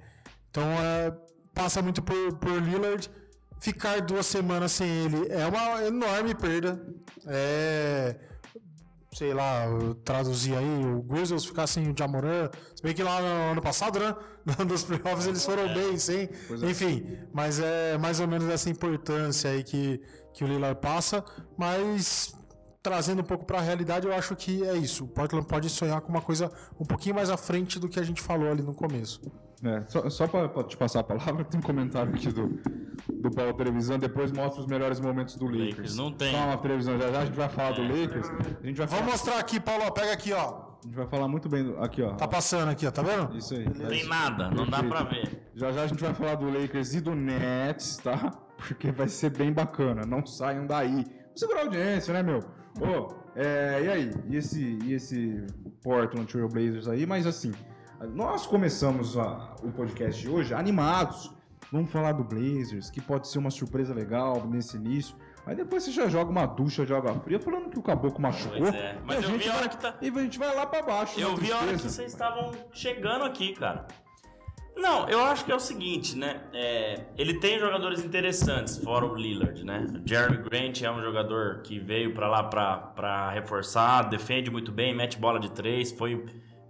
[0.51, 1.15] então é,
[1.53, 3.09] passa muito por, por Lillard.
[3.61, 6.85] Ficar duas semanas sem ele é uma enorme perda.
[7.25, 8.17] É,
[9.15, 9.65] sei lá,
[10.03, 12.49] traduzir aí, o Grizzlies ficar sem o Jamoran.
[12.75, 14.13] Se bem que lá no ano passado, né?
[14.67, 16.29] Nos playoffs eles foram bem, sem.
[16.69, 20.01] Enfim, mas é mais ou menos essa importância aí que,
[20.33, 21.23] que o Lillard passa.
[21.57, 22.35] Mas
[22.83, 25.05] trazendo um pouco para a realidade, eu acho que é isso.
[25.05, 28.03] O Portland pode sonhar com uma coisa um pouquinho mais à frente do que a
[28.03, 29.21] gente falou ali no começo.
[29.65, 32.59] É, só só para te passar a palavra, tem um comentário aqui do,
[33.11, 35.69] do Paulo Televisão, depois mostra os melhores momentos do Lakers.
[35.69, 36.31] Lakers não tem.
[36.33, 38.29] Calma, televisão, já já a gente vai falar do Lakers.
[38.29, 40.39] A gente vai falar, Vamos mostrar aqui, Paulo, pega aqui, ó.
[40.83, 42.13] a gente vai falar muito bem do, aqui, ó.
[42.13, 43.35] Tá passando aqui, ó, tá vendo?
[43.35, 43.65] Isso aí.
[43.65, 45.49] Não tem nada, não dá pra ver.
[45.55, 48.31] Já já a gente vai falar do Lakers e do Nets, tá?
[48.57, 50.03] Porque vai ser bem bacana.
[50.05, 51.03] Não saiam daí.
[51.03, 52.39] Vamos segurar a audiência, né, meu?
[52.79, 54.11] Ô, é, e aí?
[54.29, 55.43] E esse, e esse
[55.83, 57.05] Portland Trail Blazers aí?
[57.05, 57.51] Mas assim,
[58.13, 61.31] nós começamos a- o podcast de hoje animados.
[61.71, 65.15] Vamos falar do Blazers, que pode ser uma surpresa legal nesse início.
[65.45, 68.57] Mas depois você já joga uma ducha de água fria falando que o caboclo machucou.
[68.59, 70.65] Pois é, mas eu vi a hora vai- que tá- E a gente vai lá
[70.65, 71.19] pra baixo.
[71.19, 73.87] Eu na vi a hora que vocês estavam chegando aqui, cara.
[74.75, 76.41] Não, eu acho que é o seguinte, né?
[76.53, 79.85] É, ele tem jogadores interessantes, fora o Lillard, né?
[80.03, 84.71] O Jeremy Grant é um jogador que veio pra lá pra, pra reforçar, defende muito
[84.73, 86.25] bem, mete bola de três, foi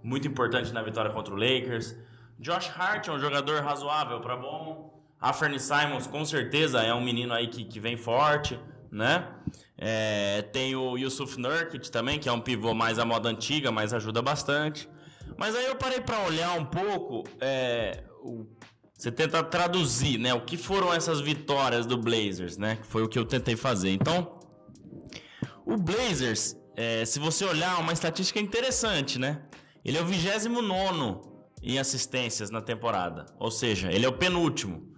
[0.06, 1.96] muito importante na vitória contra o Lakers.
[2.38, 4.94] Josh Hart é um jogador razoável pra bom.
[5.34, 8.58] Fernie Simons, com certeza, é um menino aí que, que vem forte,
[8.90, 9.26] né?
[9.76, 13.92] É, tem o Yusuf Nurkic também, que é um pivô mais à moda antiga, mas
[13.92, 14.88] ajuda bastante.
[15.36, 18.46] Mas aí eu parei pra olhar um pouco, é, o-
[18.94, 20.32] você tenta traduzir, né?
[20.32, 22.76] O que foram essas vitórias do Blazers, né?
[22.76, 23.90] Que foi o que eu tentei fazer.
[23.90, 24.38] Então,
[25.66, 29.42] o Blazers, é, se você olhar, uma estatística interessante, né?
[29.86, 31.20] Ele é o 29
[31.62, 33.24] em assistências na temporada.
[33.38, 34.92] Ou seja, ele é o penúltimo.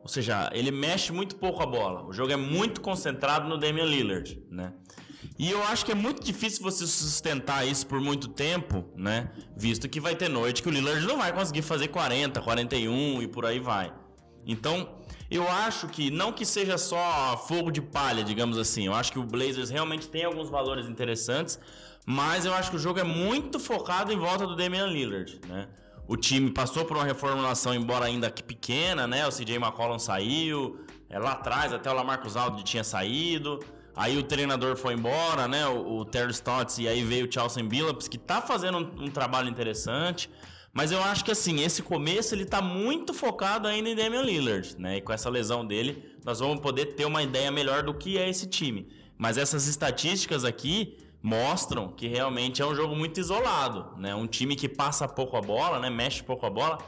[0.00, 2.06] Ou seja, ele mexe muito pouco a bola.
[2.06, 4.72] O jogo é muito concentrado no Damian Lillard, né?
[5.38, 9.30] E eu acho que é muito difícil você sustentar isso por muito tempo, né?
[9.54, 13.28] Visto que vai ter noite que o Lillard não vai conseguir fazer 40, 41 e
[13.28, 13.92] por aí vai.
[14.46, 15.00] Então,
[15.30, 18.86] eu acho que não que seja só fogo de palha, digamos assim.
[18.86, 21.60] Eu acho que o Blazers realmente tem alguns valores interessantes,
[22.06, 25.68] mas eu acho que o jogo é muito focado em volta do Damian Lillard, né?
[26.08, 29.26] O time passou por uma reformulação, embora ainda que pequena, né?
[29.28, 33.60] O CJ McCollum saiu, é, lá atrás até o Lamarcus Aldridge tinha saído.
[33.94, 35.66] Aí o treinador foi embora, né?
[35.68, 39.10] O, o Terry Stotts e aí veio o Chelsea Billups, que tá fazendo um, um
[39.10, 40.28] trabalho interessante.
[40.72, 44.76] Mas eu acho que assim, esse começo ele tá muito focado ainda em Damian Lillard,
[44.78, 44.96] né?
[44.96, 48.28] E com essa lesão dele, nós vamos poder ter uma ideia melhor do que é
[48.28, 48.88] esse time.
[49.18, 54.14] Mas essas estatísticas aqui mostram que realmente é um jogo muito isolado, né?
[54.14, 55.90] Um time que passa pouco a bola, né?
[55.90, 56.78] Mexe pouco a bola,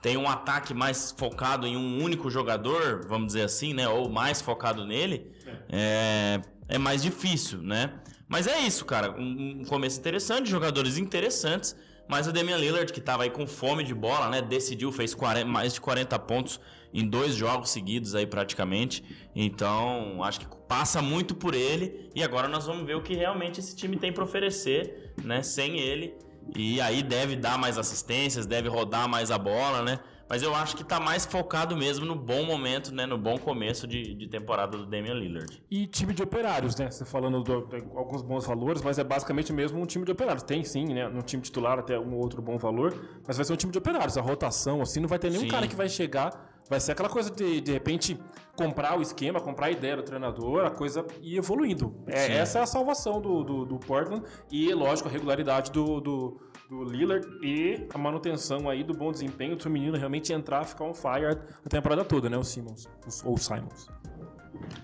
[0.00, 3.88] tem um ataque mais focado em um único jogador, vamos dizer assim, né?
[3.88, 5.32] Ou mais focado nele,
[5.68, 7.92] é, é mais difícil, né?
[8.28, 9.12] Mas é isso, cara.
[9.12, 11.74] Um, um começo interessante, jogadores interessantes.
[12.08, 14.40] Mas o Damian Lillard, que tava aí com fome de bola, né?
[14.40, 16.58] Decidiu, fez 40 mais de 40 pontos
[16.92, 19.04] em dois jogos seguidos aí praticamente.
[19.34, 22.10] Então, acho que passa muito por ele.
[22.14, 25.42] E agora nós vamos ver o que realmente esse time tem para oferecer, né?
[25.42, 26.14] Sem ele.
[26.56, 29.98] E aí deve dar mais assistências, deve rodar mais a bola, né?
[30.28, 33.06] Mas eu acho que tá mais focado mesmo no bom momento, né?
[33.06, 35.62] No bom começo de, de temporada do Damian Lillard.
[35.70, 36.90] E time de operários, né?
[36.90, 37.50] Você falando de
[37.96, 40.42] alguns bons valores, mas é basicamente mesmo um time de operários.
[40.42, 41.08] Tem sim, né?
[41.08, 42.94] No time titular até um outro bom valor,
[43.26, 44.18] mas vai ser um time de operários.
[44.18, 45.48] A rotação, assim, não vai ter nenhum Sim.
[45.48, 46.57] cara que vai chegar.
[46.68, 48.20] Vai ser aquela coisa de, de repente,
[48.54, 51.94] comprar o esquema, comprar a ideia do treinador, a coisa ir evoluindo.
[52.06, 56.40] É, essa é a salvação do, do, do Portland e, lógico, a regularidade do, do,
[56.68, 60.92] do Lillard e a manutenção aí do bom desempenho do menino realmente entrar, ficar on
[60.92, 62.36] fire a temporada toda, né?
[62.36, 62.86] O Simmons.
[63.24, 63.88] Ou o Simons.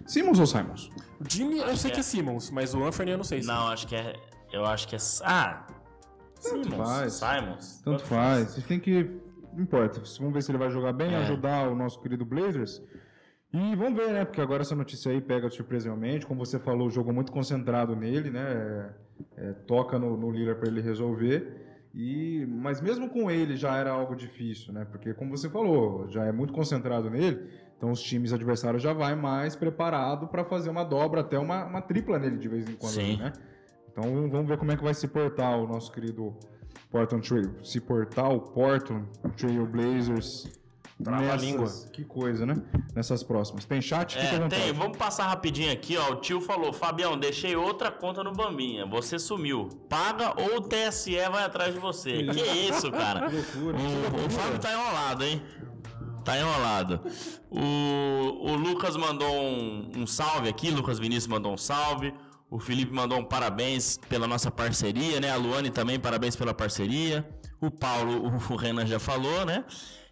[0.06, 0.88] Simmons ou Simons?
[1.20, 2.00] O Jimmy, eu sei que que é.
[2.00, 3.42] é Simmons, mas o Anthony eu não sei.
[3.42, 4.14] se- Não, acho que é.
[4.52, 4.98] Eu acho que é.
[5.22, 5.66] Ah!
[6.38, 6.76] Simons.
[6.76, 7.12] faz.
[7.14, 7.80] Simons.
[7.84, 8.50] Tanto faz.
[8.52, 9.20] Vocês têm que.
[9.54, 10.00] Não importa.
[10.18, 11.16] Vamos ver se ele vai jogar bem, É.
[11.18, 12.82] ajudar o nosso querido Blazers.
[13.52, 14.24] E vamos ver, né?
[14.24, 16.26] Porque agora essa notícia aí pega surpreendente.
[16.26, 18.92] Como você falou, o jogo muito concentrado nele, né?
[19.36, 21.60] É, é, toca no, no Lillard para ele resolver.
[21.94, 24.84] E, mas mesmo com ele já era algo difícil, né?
[24.84, 27.48] Porque, como você falou, já é muito concentrado nele.
[27.76, 31.80] Então os times adversários já vai mais preparado para fazer uma dobra, até uma, uma
[31.80, 33.18] tripla nele de vez em quando, Sim.
[33.18, 33.32] né?
[33.92, 36.36] Então vamos ver como é que vai se portar o nosso querido
[36.94, 37.50] Portland Trail.
[37.64, 40.46] Se portar o Portland Trail Blazers.
[41.04, 41.68] A nessas- língua.
[41.92, 42.54] Que coisa, né?
[42.94, 43.64] Nessas próximas.
[43.64, 44.16] Tem chat?
[44.16, 44.72] É, tem.
[44.72, 46.12] Vamos passar rapidinho aqui, ó.
[46.12, 48.86] O tio falou: Fabião, deixei outra conta no Bambinha.
[48.86, 49.68] Você sumiu.
[49.88, 52.22] Paga ou o TSE vai atrás de você.
[52.32, 53.28] que isso, cara?
[53.28, 53.76] Que loucura.
[53.76, 55.42] O, o Fábio tá enrolado, hein?
[56.24, 57.00] Tá enrolado.
[57.50, 62.14] O, o Lucas mandou um, um salve aqui, Lucas Vinícius mandou um salve.
[62.54, 65.28] O Felipe mandou um parabéns pela nossa parceria, né?
[65.28, 67.28] A Luane também, parabéns pela parceria.
[67.60, 69.64] O Paulo, o Renan já falou, né?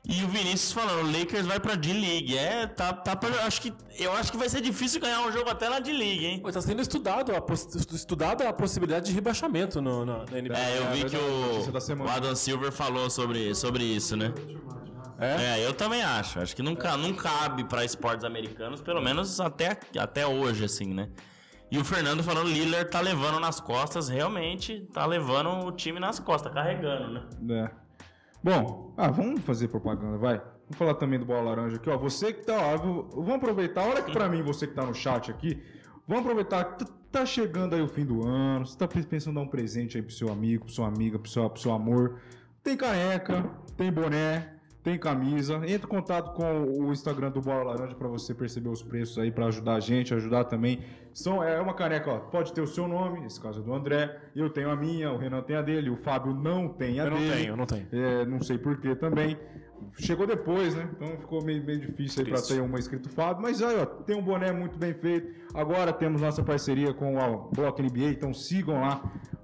[0.04, 2.36] E o Vinícius falando, o Lakers vai pra D-League.
[2.36, 5.48] É, tá, tá pra, acho que, eu acho que vai ser difícil ganhar um jogo
[5.48, 6.40] até na D-League, hein?
[6.40, 7.54] Pô, tá sendo estudado a,
[7.94, 10.58] estudada a possibilidade de rebaixamento no, na, na NBA.
[10.58, 12.10] É, eu vi é que o, semana.
[12.10, 14.34] o Adam Silver falou sobre, sobre isso, né?
[15.20, 15.64] É?
[15.64, 16.40] eu também acho.
[16.40, 21.08] Acho que nunca, não cabe pra esportes americanos, pelo menos até, até hoje, assim, né?
[21.72, 26.20] E o Fernando falando, Lillard tá levando nas costas, realmente tá levando o time nas
[26.20, 27.64] costas, carregando, né?
[27.64, 27.70] É.
[28.44, 30.36] Bom, ah, vamos fazer propaganda, vai.
[30.36, 31.96] Vamos falar também do Bola Laranja aqui, ó.
[31.96, 35.62] Você que tá, vamos aproveitar, olha aqui pra mim, você que tá no chat aqui.
[36.06, 39.40] Vamos aproveitar que tá chegando aí o fim do ano, você tá pensando em dar
[39.40, 42.20] um presente aí pro seu amigo, pro sua amiga, pro seu, pro seu amor.
[42.62, 45.56] Tem caneca, tem boné, tem camisa.
[45.64, 49.32] Entre em contato com o Instagram do Bola Laranja pra você perceber os preços aí,
[49.32, 50.80] pra ajudar a gente, ajudar também.
[51.14, 54.18] São, é uma caneca, ó, pode ter o seu nome, esse caso é do André,
[54.34, 57.10] eu tenho a minha, o Renan tem a dele, o Fábio não tem a Eu
[57.10, 57.32] não dele.
[57.34, 57.86] tenho, eu não tenho.
[57.92, 59.36] É, não sei porquê também.
[59.98, 60.88] Chegou depois, né?
[60.94, 62.54] Então ficou meio, meio difícil aí pra Triste.
[62.54, 63.42] ter uma escrito Fábio.
[63.42, 65.28] Mas aí, ó, tem um boné muito bem feito.
[65.54, 69.02] Agora temos nossa parceria com a Block NBA, então sigam lá.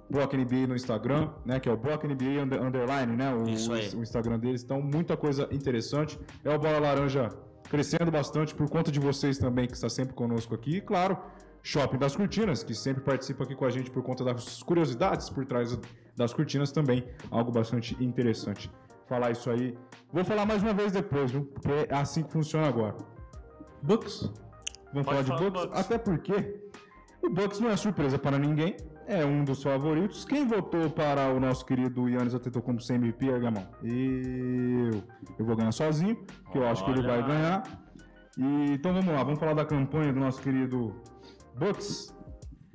[0.09, 1.61] Block NBA no Instagram, né?
[1.61, 3.35] Que é o Block NBA under- Underline, né?
[3.35, 3.91] O, Isso aí.
[3.95, 4.63] o Instagram deles.
[4.63, 6.19] Então, muita coisa interessante.
[6.45, 7.29] É o Bola Laranja
[7.69, 10.77] crescendo bastante por conta de vocês também, que está sempre conosco aqui.
[10.77, 11.19] E claro,
[11.63, 15.45] Shopping das Cortinas, que sempre participa aqui com a gente por conta das curiosidades por
[15.45, 15.79] trás
[16.17, 17.05] das cortinas também.
[17.31, 18.71] Algo bastante interessante.
[19.07, 19.77] Falar isso aí.
[20.13, 21.45] Vou falar mais uma vez depois, viu?
[21.45, 22.97] Porque é assim que funciona agora.
[23.83, 24.31] Bucks?
[24.93, 25.67] Vamos falar de falar do Bucks?
[25.67, 25.81] Bucks.
[25.81, 26.61] Até porque
[27.23, 28.77] o Bucks não é surpresa para ninguém.
[29.07, 30.27] É um dos favoritos.
[30.27, 33.67] Quem votou para o nosso querido Yannis Antetokounmpo ser MVP, erga a mão.
[33.83, 35.03] Eu.
[35.39, 36.17] Eu vou ganhar sozinho,
[36.53, 37.63] que eu acho que ele vai ganhar.
[38.37, 40.95] E, então vamos lá, vamos falar da campanha do nosso querido
[41.59, 42.15] Bucks.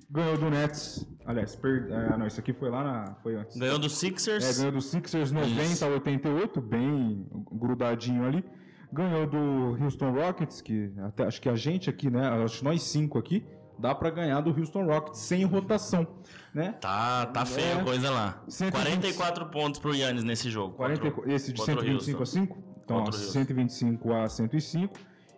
[0.10, 1.08] Ganhou do Nets.
[1.26, 1.90] Aliás, per...
[1.92, 3.16] ah, não, isso aqui foi lá na.
[3.24, 3.58] Foi antes.
[3.58, 4.58] Ganhou do É, Sixers.
[4.58, 5.86] ganhou do Sixers 90 Isso.
[5.86, 8.44] a 88, bem grudadinho ali.
[8.92, 12.28] Ganhou do Houston Rockets, que até acho que a gente aqui, né?
[12.44, 13.44] Acho que nós cinco aqui,
[13.80, 16.06] dá pra ganhar do Houston Rockets sem rotação,
[16.54, 16.74] né?
[16.80, 17.80] Tá, tá feia É.
[17.80, 18.44] a coisa lá.
[18.48, 18.72] 120.
[18.84, 20.76] 44 pontos pro Yannis nesse jogo.
[20.76, 22.40] 40, contra- esse de contra o 125 a Houston.
[22.40, 22.58] 5?
[22.84, 23.34] Então, ó, Contra o Houston.
[23.34, 24.94] 125 a 105.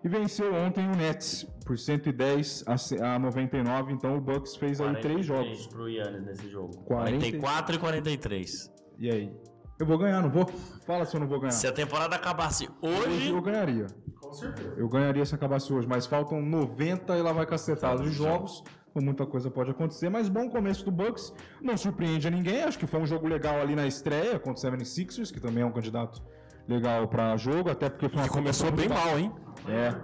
[0.06, 3.92] E venceu ontem o Nets por 110 a ce- a 99.
[3.92, 5.68] Então o Bucks fez aí três 43 jogos.
[5.68, 6.78] pro Yannis nesse jogo.
[6.84, 7.18] 40.
[7.18, 8.72] 44 e 43.
[9.00, 9.34] E aí?
[9.80, 10.46] Eu vou ganhar, não vou?
[10.86, 11.52] Fala se eu não vou ganhar.
[11.52, 13.88] Se a temporada acabasse Hoje hoje, eu ganharia.
[14.22, 14.76] Com certeza.
[14.78, 18.64] Eu ganharia se acabasse hoje, mas faltam 90 e lá vai cacetado de jogos.
[18.92, 21.34] então Muita coisa pode acontecer, mas bom começo do Bucks.
[21.62, 22.62] Não surpreende a ninguém.
[22.64, 25.66] Acho que foi um jogo legal ali na estreia contra o 76ers, que também é
[25.66, 26.22] um candidato
[26.68, 29.32] legal para jogo, até porque foi uma Que começou bem mal, hein?
[29.68, 29.96] É.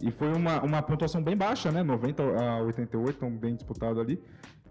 [0.00, 1.82] E foi uma, uma pontuação bem baixa, né?
[1.82, 4.22] 90 a 88, tão bem disputado ali.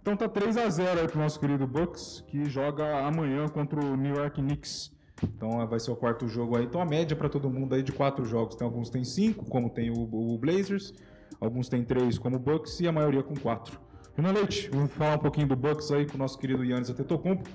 [0.01, 3.95] Então tá 3 a 0 aí pro nosso querido Bucks, que joga amanhã contra o
[3.95, 4.93] New York Knicks.
[5.23, 6.65] Então eh, vai ser o quarto jogo aí.
[6.65, 8.55] Então a média para todo mundo aí de quatro jogos.
[8.55, 10.93] Tem alguns tem cinco, como tem o, o Blazers.
[11.41, 13.79] Alguns tem três, como o Bucks, e a maioria com quatro.
[14.15, 17.49] Renan Leite, vamos falar um pouquinho do Bucks aí com o nosso querido Yannis Antetokounmpo.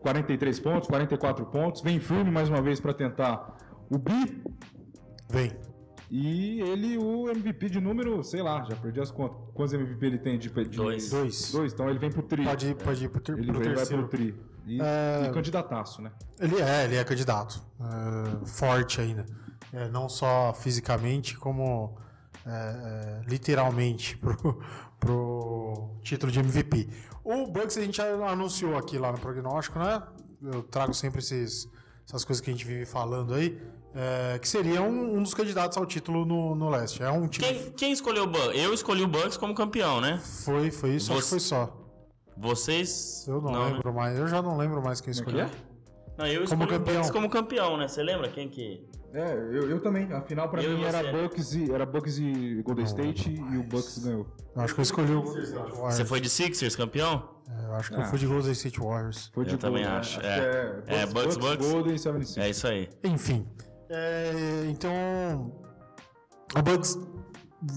[0.00, 1.82] 43 pontos, 44 pontos.
[1.82, 3.56] Vem firme mais uma vez para tentar
[3.90, 4.42] o bi.
[5.28, 5.52] Vem.
[6.10, 9.36] E ele, o MVP de número, sei lá, já perdi as contas.
[9.54, 11.10] Quantos MVP ele tem de, de Dois.
[11.10, 11.50] Dois.
[11.52, 12.44] Dois, então ele vem pro tri.
[12.44, 14.02] Pode ir, pode ir pro, ter, Ele pro vem, vai terceiro.
[14.06, 14.34] pro tri.
[14.66, 15.26] E, É.
[15.28, 16.12] e candidataço, né?
[16.38, 17.60] Ele é, ele é candidato.
[17.80, 19.26] É, forte ainda.
[19.72, 21.96] É, não só fisicamente, como
[22.46, 24.60] é, é, literalmente pro,
[25.00, 26.88] pro título de MVP.
[27.24, 30.00] O Bucks a gente já anunciou aqui lá no prognóstico, né?
[30.42, 31.68] Eu trago sempre esses,
[32.06, 33.60] essas coisas que a gente vive falando aí.
[33.96, 37.02] É, que seria um, um dos candidatos ao título no, no leste.
[37.02, 37.46] É um time.
[37.46, 38.50] quem, quem escolheu o Bucks?
[38.54, 40.20] Eu escolhi o Bucks como campeão, né?
[40.44, 41.82] Foi, foi isso, acho que Você- foi só.
[42.36, 43.24] Vocês.
[43.26, 43.72] Eu não, né?
[43.72, 44.18] lembro mais.
[44.18, 45.46] Eu já não lembro mais quem é escolheu.
[45.46, 45.50] é?
[46.18, 46.96] Não, eu Como escolhi o campeão.
[46.96, 47.88] Bucks como campeão, né?
[47.88, 48.86] Você lembra quem que.
[49.14, 50.12] É, eu, eu também.
[50.12, 51.12] A final pra Eu mim era você.
[51.12, 54.26] Bucks, e, era Bucks e Golden State e o Bucks ganhou.
[54.54, 57.30] Eu acho que eu escolhi o Golden State Você foi de Sixers campeão?
[57.48, 58.06] É, Eu acho que eu Ah.
[58.06, 59.30] fui de Golden State Warriors.
[59.32, 60.82] Foi de Eu também Golden, acho, que é.
[60.88, 61.70] é, É, Bucks, Bucks.
[61.70, 62.46] Golden e 76.
[62.46, 62.88] É isso aí.
[63.04, 63.46] Enfim.
[63.88, 65.52] É, então.
[66.56, 66.98] O Bucks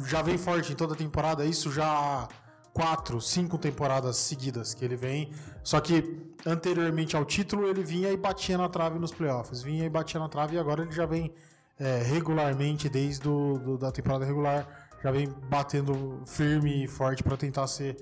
[0.06, 1.44] já vem forte em toda a temporada.
[1.46, 2.28] Isso já
[2.74, 5.32] quatro, cinco temporadas seguidas que ele vem.
[5.64, 9.62] Só que anteriormente ao título ele vinha e batia na trave nos playoffs.
[9.62, 11.34] Vinha e batia na trave e agora ele já vem
[11.80, 14.68] é, regularmente, desde do, do- da temporada regular,
[15.04, 17.96] já vem batendo firme e forte para tentar ser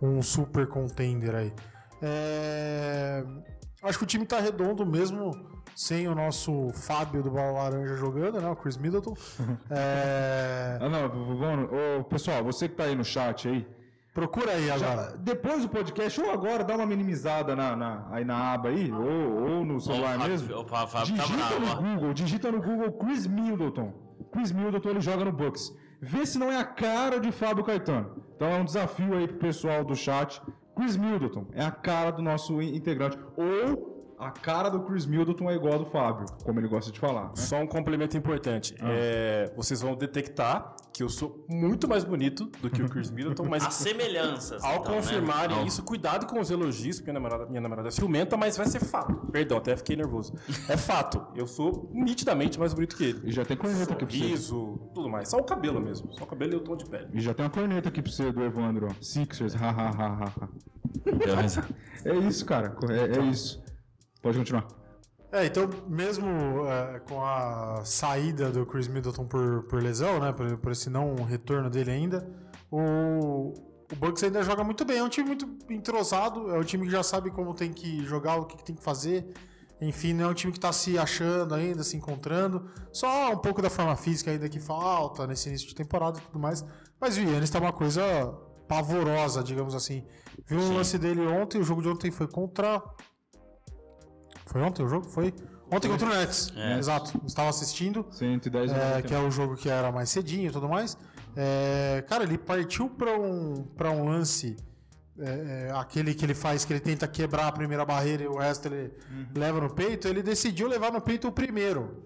[0.00, 1.52] um super contender aí.
[2.00, 3.24] É,
[3.84, 5.30] Acho que o time tá redondo mesmo
[5.76, 8.48] sem o nosso Fábio do Bola Laranja jogando, né?
[8.48, 9.14] O Chris Middleton.
[9.70, 11.68] É, Ah, não, vamos.
[12.00, 13.66] Ô, pessoal, você que tá aí no chat aí,
[14.12, 15.16] Procura aí Já- agora.
[15.18, 19.42] depois do podcast, ou agora, dá uma minimizada na, na- aí na aba aí, ou,
[19.58, 20.56] ou no celular Fábio- mesmo.
[20.56, 21.94] o Fá- Fábio tá digita bravo, no.
[21.96, 23.92] Google, digita no Google Chris Middleton.
[24.32, 25.74] Chris Middleton, ele joga no Bucks.
[26.00, 28.22] Vê se não é a cara de Fábio Caetano.
[28.36, 30.40] Então é um desafio aí pro pessoal do chat.
[30.74, 33.18] Chris Middleton é a cara do nosso in- integrante.
[33.36, 33.93] Ou
[34.26, 37.24] a cara do Chris Middleton é igual a do Fábio, como ele gosta de falar.
[37.24, 37.30] né?
[37.36, 38.74] Só um complemento importante.
[38.80, 43.44] É, vocês vão detectar que eu sou muito mais bonito do que o Chris Middleton,
[43.48, 44.62] mas As semelhanças.
[44.62, 45.00] ao então, né?
[45.00, 48.56] confirmarem Ao- isso, cuidado com os elogios, porque minha namorada, minha namorada é ciumenta, mas
[48.56, 49.14] vai ser fato.
[49.32, 50.32] Perdão, até fiquei nervoso.
[50.68, 51.26] É fato.
[51.34, 53.20] Eu sou nitidamente mais bonito que ele.
[53.24, 54.22] E já tem corneta aqui pra você.
[54.22, 55.28] Sorriso, tudo mais.
[55.28, 56.12] Só o cabelo mesmo.
[56.12, 57.08] Só o cabelo e o tom de pele.
[57.12, 58.94] E já tem uma corneta aqui pra você do Evandro, ó.
[59.00, 60.48] Sixers, ha, ha, ha, ha, ha.
[61.24, 61.68] Deu risada.
[62.04, 62.76] É isso, cara.
[62.88, 63.63] É, é isso.
[64.24, 64.66] Pode continuar.
[65.30, 66.26] É, então, mesmo
[66.66, 70.32] é, com a saída do Chris Middleton por, por lesão, né?
[70.32, 72.26] Por, por esse não retorno dele ainda,
[72.70, 73.52] o,
[73.92, 74.96] o Bucks ainda joga muito bem.
[74.96, 78.36] É um time muito entrosado, é um time que já sabe como tem que jogar,
[78.36, 79.30] o que, que tem que fazer.
[79.78, 82.70] Enfim, não é um time que está se achando ainda, se encontrando.
[82.90, 86.38] Só um pouco da forma física ainda que falta nesse início de temporada e tudo
[86.38, 86.64] mais.
[86.98, 88.02] Mas o Yannis tá uma coisa
[88.66, 90.06] pavorosa, digamos assim.
[90.46, 92.82] Viu um lance dele ontem, o jogo de ontem foi contra
[94.54, 95.06] foi ontem o jogo?
[95.08, 95.34] Foi?
[95.68, 96.52] Ontem contra o Nets.
[96.54, 96.78] É.
[96.78, 97.20] Exato.
[97.26, 98.06] Estava assistindo.
[98.12, 100.96] 110 é, é, que é o jogo que era mais cedinho e tudo mais.
[101.34, 104.56] É, cara, ele partiu para um, pra um lance.
[105.18, 108.36] é, é, aquele que ele faz, que ele tenta quebrar a primeira barreira e o
[108.38, 108.92] resto ele
[109.34, 110.06] leva no peito.
[110.06, 112.04] Ele decidiu levar no peito o primeiro.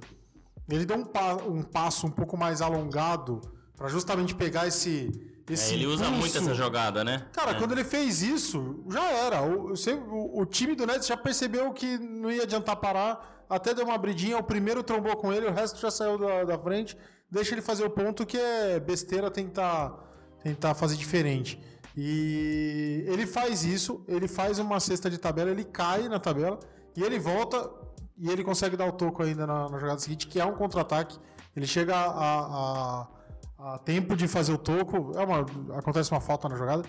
[0.69, 3.41] Ele deu um, pa- um passo um pouco mais alongado
[3.77, 5.11] para justamente pegar esse.
[5.49, 6.21] É, esse ele usa impulso.
[6.21, 7.27] muito essa jogada, né?
[7.33, 7.55] Cara, É.
[7.55, 9.43] quando ele fez isso, já era.
[9.43, 13.45] O, o- o time do Nets já percebeu que não ia adiantar parar.
[13.49, 16.59] Até deu uma abridinha, o primeiro trombou com ele, o resto já saiu da, da
[16.59, 16.97] frente.
[17.31, 19.95] Deixa ele fazer o ponto que é besteira tentar,
[20.43, 21.59] tentar fazer diferente.
[21.97, 26.59] E ele faz isso, ele faz uma cesta de tabela, ele cai na tabela
[26.97, 27.71] e ele volta
[28.17, 31.19] e ele consegue dar o toco ainda na, na jogada seguinte, que é um contra-ataque.
[31.57, 32.11] Ele chega a,
[33.03, 33.07] a-
[33.59, 35.13] a tempo de fazer o toco.
[35.19, 36.85] É uma, acontece uma falta na jogada,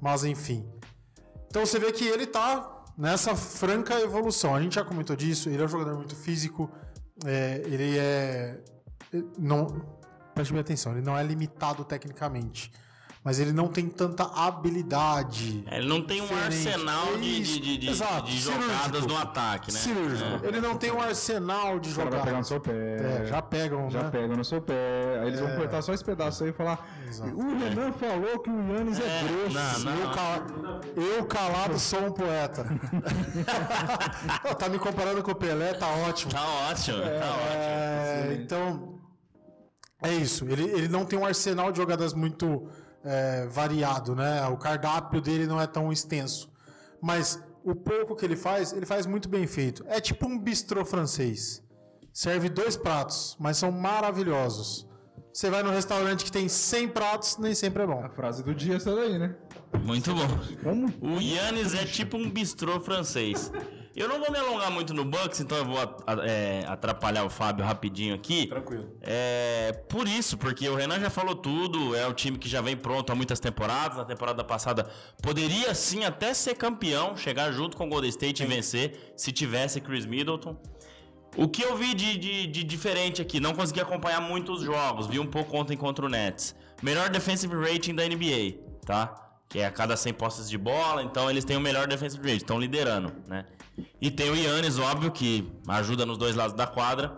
[0.00, 0.68] mas enfim.
[1.48, 4.54] Então você vê que ele tá nessa franca evolução.
[4.54, 5.48] A gente já comentou disso.
[5.48, 6.70] Ele é um jogador muito físico.
[7.24, 8.62] é, ele é.
[9.38, 9.66] Não,
[10.34, 12.70] preste bem atenção, ele não é limitado tecnicamente.
[13.22, 15.62] Mas ele não tem tanta habilidade.
[15.70, 16.68] É, Ele não tem um Diferente.
[16.68, 19.08] arsenal de, de, de, de- exato, de jogadas cirúrgico.
[19.08, 19.78] no ataque, né?
[19.78, 20.46] Cirúrgico.
[20.46, 22.46] Ele não tem um arsenal de cara vai pegar no jogadas.
[22.48, 23.22] seu pé.
[23.22, 24.10] É, já pegam, Já né?
[24.10, 25.18] pegam no seu pé.
[25.20, 26.82] Aí eles vão cortar só esse pedaço aí e falar.
[27.06, 27.30] Exato.
[27.36, 29.84] O Renan falou que o Yannis é, É, grosso.
[29.84, 30.00] não, não.
[30.00, 32.64] Eu, cala- eu calado sou um poeta.
[34.58, 36.32] tá me comparando com o Pelé, tá ótimo.
[36.32, 37.50] Tá ótimo, tá ótimo.
[37.54, 38.98] É, então,
[40.02, 40.46] é isso.
[40.48, 42.66] Ele, ele não tem um arsenal de jogadas muito
[43.04, 44.46] é, variado, né?
[44.48, 46.50] O cardápio dele não é tão extenso.
[47.00, 49.84] Mas o pouco que ele faz, ele faz muito bem feito.
[49.88, 51.62] É tipo um bistrô francês.
[52.12, 54.88] Serve dois pratos, mas são maravilhosos.
[55.32, 58.04] Você vai no restaurante que tem 100 pratos, nem sempre é bom.
[58.04, 59.36] A frase do dia é essa daí, né?
[59.84, 60.26] Muito bom.
[60.62, 60.92] Como?
[61.00, 63.52] O Yannis é tipo um bistrô francês.
[63.94, 65.78] Eu não vou me alongar muito no Bucks, então eu vou
[66.24, 68.46] é, atrapalhar o Fábio rapidinho aqui.
[68.46, 68.96] Tranquilo.
[69.02, 72.76] É, por isso, porque o Renan já falou tudo, é o time que já vem
[72.76, 73.98] pronto há muitas temporadas.
[73.98, 74.88] Na temporada passada
[75.20, 79.80] poderia sim até ser campeão, chegar junto com o Golden State e vencer, se tivesse
[79.80, 80.56] Chris Middleton.
[81.36, 85.18] O que eu vi de, de- de diferente aqui, não consegui acompanhar muitos jogos, vi
[85.18, 86.54] um pouco ontem contra o Nets.
[86.82, 89.14] Melhor defensive rating da NBA, tá?
[89.48, 92.36] Que é a cada 100 posses de bola, então eles têm o melhor defensive rating,
[92.36, 93.44] estão liderando, né?
[94.00, 97.16] E tem o Yannis, óbvio, que ajuda nos dois lados da quadra.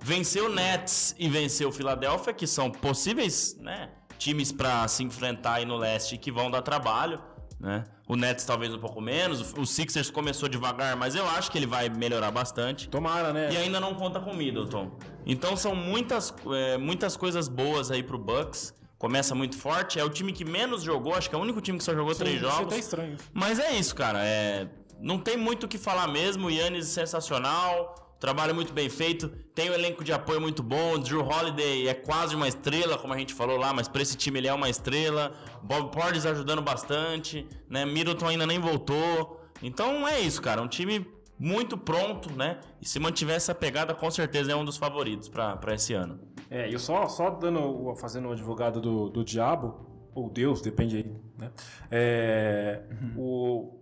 [0.00, 5.54] Venceu o Nets e venceu o Philadelphia, que são possíveis, né, times para se enfrentar
[5.54, 7.20] aí no leste que vão dar trabalho,
[7.60, 7.84] né?
[8.08, 11.66] O Nets talvez um pouco menos, o Sixers começou devagar, mas eu acho que ele
[11.66, 12.88] vai melhorar bastante.
[12.88, 13.50] Tomara, né?
[13.52, 14.90] E ainda não conta com o Middleton.
[15.24, 18.74] Então são muitas, é, muitas coisas boas aí pro Bucks.
[18.98, 19.98] Começa muito forte.
[19.98, 22.14] É o time que menos jogou, acho que é o único time que só jogou
[22.14, 22.66] três Isso é jogos.
[22.66, 23.16] até estranho.
[23.32, 24.24] Mas é isso, cara.
[24.24, 24.68] É...
[25.02, 26.46] Não tem muito o que falar mesmo.
[26.46, 28.16] O Yannis sensacional.
[28.20, 29.28] Trabalho muito bem feito.
[29.52, 30.96] Tem um elenco de apoio muito bom.
[30.96, 34.38] Drew Holiday é quase uma estrela, como a gente falou lá, mas para esse time
[34.38, 35.32] ele é uma estrela.
[35.60, 37.48] Bob Portis ajudando bastante.
[37.68, 37.84] Né?
[37.84, 39.40] Middleton ainda nem voltou.
[39.60, 40.62] Então é isso, cara.
[40.62, 41.04] Um time
[41.36, 42.60] muito pronto, né?
[42.80, 46.20] E se mantiver essa pegada, com certeza é um dos favoritos para esse ano.
[46.48, 50.98] É, e eu só, só dando, fazendo o advogado do, do diabo, ou Deus, depende
[50.98, 51.50] aí, né?
[51.90, 52.82] É,
[53.16, 53.81] o,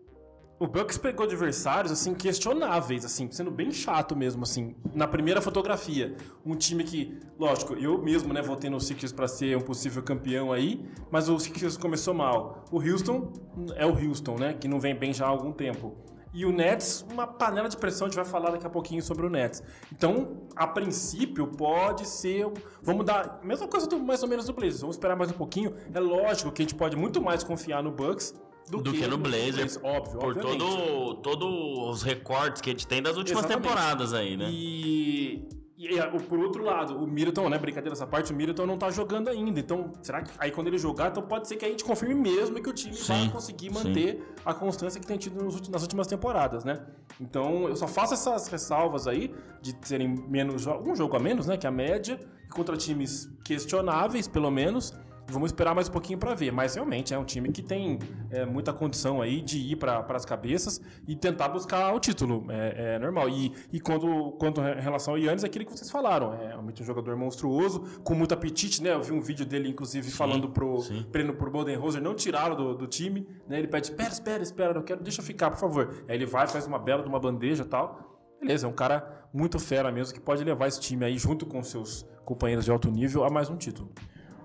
[0.60, 4.74] O Bucks pegou adversários, assim, questionáveis, assim, sendo bem chato mesmo, assim.
[4.92, 9.56] Na primeira fotografia, um time que, lógico, eu mesmo, né, votei no Sixers pra ser
[9.56, 12.62] um possível campeão aí, mas o Sixers começou mal.
[12.70, 13.32] O Houston
[13.74, 15.96] é o Houston, né, que não vem bem já há algum tempo.
[16.34, 19.24] E o Nets, uma panela de pressão, a gente vai falar daqui a pouquinho sobre
[19.24, 19.62] o Nets.
[19.90, 22.46] Então, a princípio, pode ser.
[22.82, 23.40] Vamos dar.
[23.42, 24.82] Mesma coisa do, mais ou menos do Blazers.
[24.82, 25.74] Vamos esperar mais um pouquinho.
[25.92, 28.32] É lógico que a gente pode muito mais confiar no Bucks
[28.70, 30.18] do, Do que no Blazers, óbvio.
[30.18, 31.48] Por todo, todos
[31.96, 33.68] os recortes que a gente tem das últimas Exatamente.
[33.68, 34.48] temporadas aí, né?
[34.50, 37.58] E, e aí, o- por outro lado, o Middleton, né?
[37.58, 39.58] Brincadeira essa parte, o Middleton não tá jogando ainda.
[39.58, 42.62] Então, será que aí quando ele jogar, então pode ser que a gente confirme mesmo
[42.62, 43.74] que o time vai Sim, conseguir sim.
[43.74, 46.80] manter a constância que tem tido nos nas últimas temporadas, né?
[47.20, 51.56] Então, eu só faço essas ressalvas aí de serem menos um jogo a menos, né?
[51.56, 54.92] Que a média, contra times questionáveis, pelo menos.
[55.30, 58.00] Vamos esperar mais um pouquinho para ver, mas realmente é um time que tem
[58.30, 62.46] é, muita condição aí de ir para as cabeças e tentar buscar o título.
[62.48, 63.28] É, é normal.
[63.28, 66.34] E, e quando, quando em relação ao Yannis, é aquilo que vocês falaram.
[66.34, 68.92] É realmente um jogador monstruoso, com muito apetite, né?
[68.92, 71.06] Eu vi um vídeo dele, inclusive, falando pro, sim.
[71.12, 73.26] prêmio pro Bodenholzer não tirá-lo do, do time.
[73.48, 73.58] Né?
[73.58, 76.04] Ele pede, espera, espera, espera, eu quero, deixa eu ficar, por favor.
[76.08, 78.18] Aí ele vai, faz uma bela de uma bandeja e tal.
[78.40, 81.62] Beleza, é um cara muito fera mesmo, que pode levar esse time aí, junto com
[81.62, 83.92] seus companheiros de alto nível, a mais um título.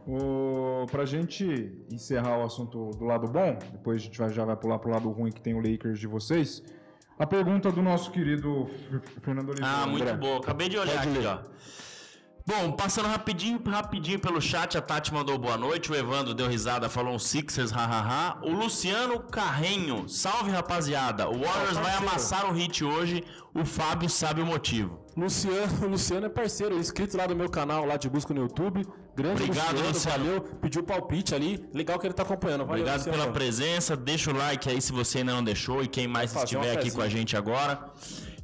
[0.08, 4.56] O, pra gente encerrar o assunto do lado bom, depois a gente vai- já vai
[4.56, 6.62] pular pro lado ruim que tem o Lakers de vocês.
[7.18, 8.66] A pergunta do nosso querido
[9.22, 9.76] Fernando Oliveira.
[9.84, 10.38] Ah, muito boa.
[10.38, 11.28] Acabei de olhar Pode aqui, ler.
[11.28, 11.40] ó.
[12.48, 16.88] Bom, passando rapidinho, rapidinho pelo chat, a Tati mandou boa noite, o Evandro deu risada,
[16.88, 18.38] falou um Sixers, hahaha.
[18.44, 24.42] O Luciano Carrenho, salve rapaziada, o Warriors vai amassar o hit hoje, o Fábio sabe
[24.42, 25.00] o motivo.
[25.18, 28.86] Luciano, Luciano é parceiro, inscrito lá do meu canal lá de busca no YouTube.
[29.16, 30.26] Grande Obrigado, Luciano.
[30.26, 30.42] valeu.
[30.62, 31.68] Pediu palpite ali.
[31.74, 32.66] Legal que ele tá acompanhando.
[32.66, 33.18] Valeu, Obrigado Luciano.
[33.18, 36.78] pela presença, deixa o like aí se você ainda não deixou e quem mais estiver
[36.78, 37.92] aqui com a gente agora.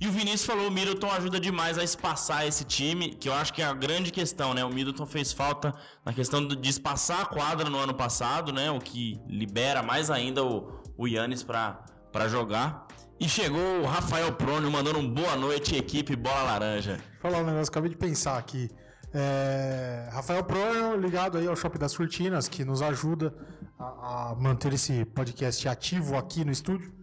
[0.02, 3.54] E o Vinícius falou, o Middleton ajuda demais a espaçar esse time, que eu acho
[3.54, 4.66] que é a grande questão, né?
[4.66, 8.72] O Middleton fez falta na questão de espaçar a quadra no ano passado, né?
[8.72, 11.86] O que libera mais ainda o, o Yannis pra
[12.28, 12.88] jogar.
[13.20, 17.00] E chegou o Rafael Prônio mandando um boa noite, equipe Bola Laranja.
[17.20, 18.72] falar um negócio, acabei de pensar aqui.
[19.14, 23.36] É, Rafael Pro, ligado aí ao Shopping das Cortinas, que nos ajuda
[23.78, 27.01] a, a manter esse podcast ativo aqui no estúdio.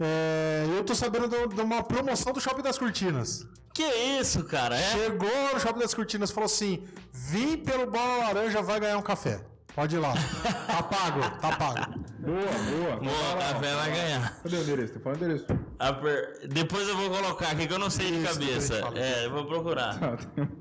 [0.00, 3.46] É, eu tô sabendo de, de uma promoção do Shopping das Cortinas.
[3.72, 4.76] Que isso, cara?
[4.76, 4.90] É?
[4.92, 6.82] Chegou no Shopping das Cortinas e falou assim:
[7.12, 9.40] vim pelo Bola Laranja, vai ganhar um café.
[9.74, 10.14] Pode ir lá.
[10.66, 12.00] Tá pago, tá pago.
[12.18, 12.96] Boa, boa.
[12.96, 14.36] Boa, o café vai ganhar.
[14.42, 14.92] Cadê o endereço?
[14.92, 15.46] Tem que falar o endereço.
[15.46, 18.74] Per- Depois eu vou colocar aqui que eu não sei de Isso, cabeça.
[18.74, 18.98] depois fala.
[18.98, 19.94] É, eu vou procurar.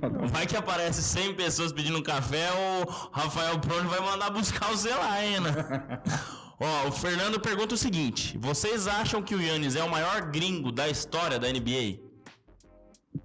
[0.01, 4.67] Uma- Vai que aparece 100 pessoas pedindo um café, o Rafael Prono vai mandar buscar
[4.71, 6.01] o lá ainda.
[6.59, 10.71] Ó, o Fernando pergunta o seguinte: Vocês acham que o Yannis é o maior gringo
[10.71, 11.99] da história da NBA?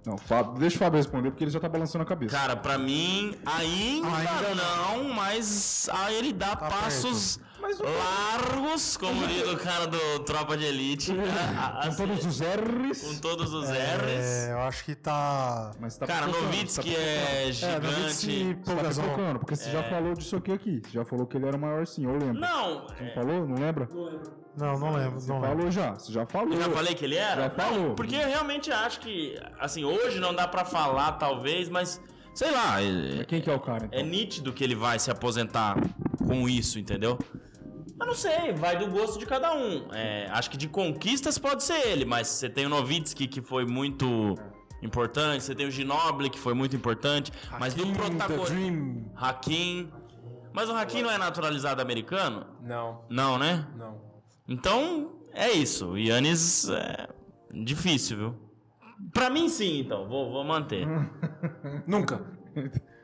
[0.05, 2.35] Não, Fábio, deixa o Fábio responder porque ele já tá balançando a cabeça.
[2.35, 9.57] Cara, pra mim, ainda, Ainda não, mas ah, ele dá passos largos, como diz o
[9.57, 11.11] cara do Tropa de Elite.
[11.85, 13.01] Com todos os R's.
[13.01, 14.47] com todos os R's.
[14.47, 15.71] É, eu acho que tá.
[15.79, 18.57] Mas tá Cara, Novitsky tá é É, Novitsky gigante.
[18.65, 20.81] Você tá pipocando, porque você já falou disso aqui aqui.
[20.85, 22.39] Você já falou que ele era o maior sim, eu lembro.
[22.39, 23.47] Não, Você não falou?
[23.47, 23.89] Não lembra?
[24.57, 25.21] Não, não lembro.
[25.27, 25.57] Não lembro.
[25.57, 26.53] Falou já, você já falou.
[26.53, 27.43] Eu já falei que ele era?
[27.43, 27.87] Já falou.
[27.89, 32.01] Não, porque eu realmente acho que, assim, hoje não dá pra falar, talvez, mas,
[32.33, 33.99] sei lá, é, Mas Quem que é o cara, então?
[33.99, 35.77] é nítido que ele vai se aposentar
[36.27, 37.17] com isso, entendeu?
[38.01, 39.87] Mas não sei, vai do gosto de cada um.
[39.93, 43.63] É, acho que de conquistas pode ser ele, mas você tem o Novitsky, que foi
[43.63, 44.33] muito
[44.81, 49.11] importante, você tem o Ginobili, que foi muito importante, mas do Hakim, protagonista...
[49.15, 49.91] Hakim...
[50.51, 52.47] Mas o Hakim não é naturalizado americano?
[52.63, 53.67] Não, Não, né?
[53.77, 54.01] não.
[54.47, 55.91] Então, é isso.
[55.91, 57.07] O Yannis é
[57.53, 58.35] difícil, viu?
[59.13, 60.07] Pra mim, sim, então.
[60.09, 60.87] Vou, vou manter.
[61.85, 62.25] Nunca.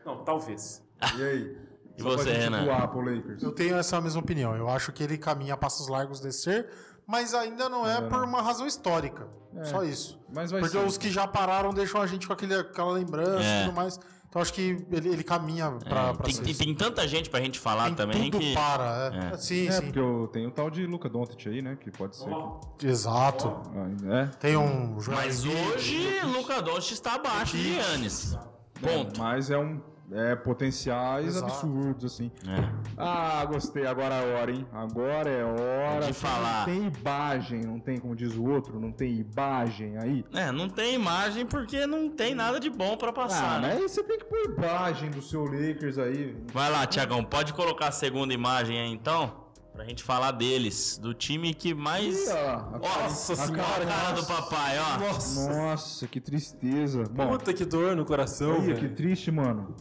[0.03, 0.83] Não, talvez.
[1.17, 1.66] E aí?
[1.97, 2.63] E Só você, Renan?
[2.65, 3.41] voar pro Lakers.
[3.41, 4.55] Eu tenho essa mesma opinião.
[4.55, 6.67] Eu acho que ele caminha a passos largos descer,
[7.07, 9.27] mas ainda não é, por uma razão histórica.
[9.63, 10.19] Só isso.
[10.33, 10.85] Mas vai Porque ser.
[10.85, 13.61] os que já pararam deixam a gente com aquele, aquela lembrança É.
[13.61, 13.99] e tudo mais.
[14.29, 17.29] Então acho que ele, ele caminha pra, É, pra tem, ser tem- tem tanta gente
[17.29, 18.53] pra gente falar Tem também tudo que.
[18.53, 19.11] para.
[19.31, 19.33] É.
[19.33, 19.37] É.
[19.37, 19.81] Sim, É, sim.
[19.85, 21.75] porque eu tenho o tal de Luca Doncic aí, né?
[21.79, 22.29] Que pode ser.
[22.77, 23.47] que- Exato.
[23.73, 24.25] Ah, É.
[24.39, 28.37] Tem um Mas hoje, Luca Doncic está abaixo de Yannis.
[28.79, 29.15] Ponto.
[29.19, 29.81] É, mas é um.
[30.09, 31.51] É potenciais Exato.
[31.51, 32.31] absurdos, assim.
[32.47, 32.69] É.
[32.97, 33.85] Ah, gostei.
[33.85, 34.65] Agora é hora, hein?
[34.71, 36.05] Agora é hora.
[36.07, 36.59] De falar.
[36.59, 40.23] Não tem imagem, não tem, como diz o outro, não tem imagem aí.
[40.33, 43.71] É, não tem imagem porque não tem nada de bom pra passar, Ah, né?
[43.73, 46.37] aí você tem que pôr imagem do seu Lakers aí.
[46.53, 49.45] Vai lá, Tiagão, pode colocar a segunda imagem aí então?
[49.73, 52.27] pra gente falar deles, do time que mais.
[52.27, 54.97] Ih, ó, a Nossa a senhora, cara- cara do papai, ó.
[54.99, 57.03] Nossa, Nossa, que tristeza.
[57.11, 59.75] Bom, puta que dor no coração, olha que triste, mano.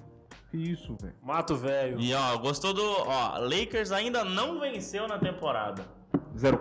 [0.56, 1.14] Que isso, velho.
[1.22, 2.00] Mato velho.
[2.00, 2.82] E ó, gostou do.
[2.82, 5.84] Ó, Lakers ainda não venceu na temporada.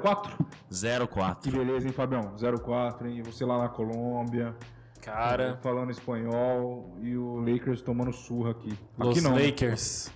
[0.02, 0.38] 04?
[0.38, 1.52] Que 0-4.
[1.52, 2.36] beleza, hein, Fabião?
[2.62, 3.22] 04, hein?
[3.24, 4.54] Você lá na Colômbia.
[5.02, 8.78] Cara, Falando espanhol e o Lakers tomando surra aqui.
[8.98, 9.36] Los aqui não.
[9.36, 9.46] né?
[9.46, 10.12] Lakers.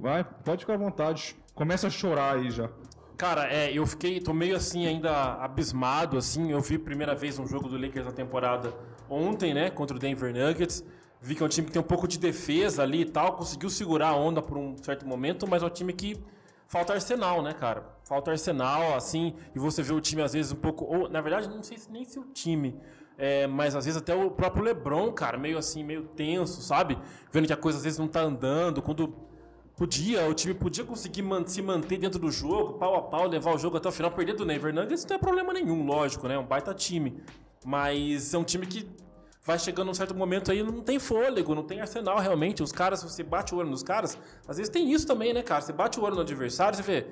[0.00, 1.36] Vai, pode ficar à vontade.
[1.54, 2.68] Começa a chorar aí já.
[3.16, 7.36] Cara, é, eu fiquei, tô meio assim ainda abismado, assim, eu vi a primeira vez
[7.38, 8.72] um jogo do Lakers na temporada
[9.10, 10.84] ontem, né, contra o Denver Nuggets,
[11.20, 13.68] vi que é um time que tem um pouco de defesa ali e tal, conseguiu
[13.70, 16.16] segurar a onda por um certo momento, mas é um time que
[16.66, 20.56] falta arsenal, né, cara, falta arsenal, assim, e você vê o time às vezes um
[20.56, 22.76] pouco, ou, na verdade, não sei se- nem se o time,
[23.16, 26.98] é, mas às vezes até o próprio LeBron, cara, meio assim, meio tenso, sabe,
[27.32, 29.26] vendo que a coisa às vezes não tá andando, quando
[29.76, 33.54] Podia, o time podia conseguir man- se manter dentro do jogo, pau a pau, levar
[33.54, 36.34] o jogo até o final, perder do Denver Nuggets não é problema nenhum, lógico, né?
[36.34, 37.22] É um baita time.
[37.64, 38.90] Mas é um time que
[39.48, 42.62] vai chegando num certo momento aí, não tem fôlego, não tem arsenal realmente.
[42.62, 45.62] Os caras, você bate o olho nos caras, às vezes tem isso também, né, cara?
[45.62, 47.06] Você bate o olho no adversário, você vê,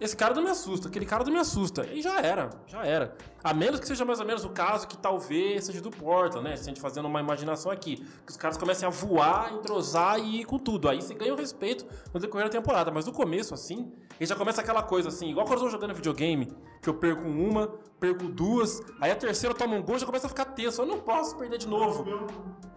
[0.00, 1.86] esse cara não me assusta, aquele cara não me assusta.
[1.92, 3.14] E já era, já era.
[3.44, 6.56] A menos que seja mais ou menos o caso que talvez seja do Portland, né?
[6.56, 7.96] Se a gente fazendo uma imaginação aqui.
[8.24, 10.88] Que os caras comecem a voar, entrosar e ir com tudo.
[10.88, 12.90] Aí você ganha o respeito no decorrer da temporada.
[12.90, 15.94] Mas no começo, assim, ele já começa aquela coisa assim, igual quando eu tô jogando
[15.94, 17.68] videogame, que eu perco uma,
[18.00, 20.82] perco duas, aí a terceira toma um gol e já começa a ficar tenso.
[20.82, 22.04] Eu não posso perder de novo.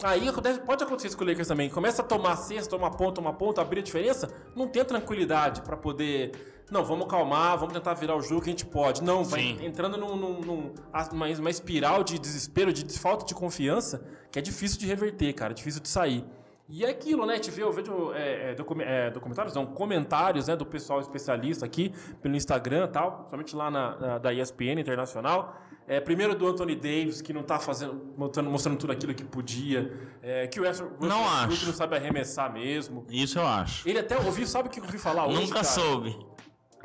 [0.03, 1.69] Aí acontece- pode acontecer isso com o Lakers também.
[1.69, 5.75] Começa a tomar cesta, tomar ponta, tomar ponta, abrir a diferença, não tem tranquilidade pra
[5.75, 6.57] poder.
[6.71, 9.03] Não, vamos calmar, vamos tentar virar o jogo que a gente pode.
[9.03, 9.65] Não, vai Sim.
[9.65, 10.73] entrando num, num- num-
[11.13, 15.53] uma, uma espiral de desespero, de falta de confiança, que é difícil de reverter, cara,
[15.53, 16.25] difícil de sair.
[16.71, 17.39] E é aquilo, né?
[17.39, 21.91] Vê, eu vejo é, é, é, documentários, não, comentários né, do pessoal especialista aqui
[22.21, 25.55] pelo Instagram e tal, somente lá na, na- da ESPN Internacional.
[25.87, 29.91] É, primeiro do Anthony Davis, que não tá fazendo, mostrando, mostrando tudo aquilo que podia.
[30.21, 31.07] É, que o Não Westbrook
[31.53, 31.65] acho.
[31.65, 33.03] não sabe arremessar mesmo.
[33.09, 33.89] Isso eu acho.
[33.89, 35.41] Ele até ouviu, sabe o que eu ouvi falar hoje?
[35.41, 35.63] Nunca cara?
[35.63, 36.15] soube.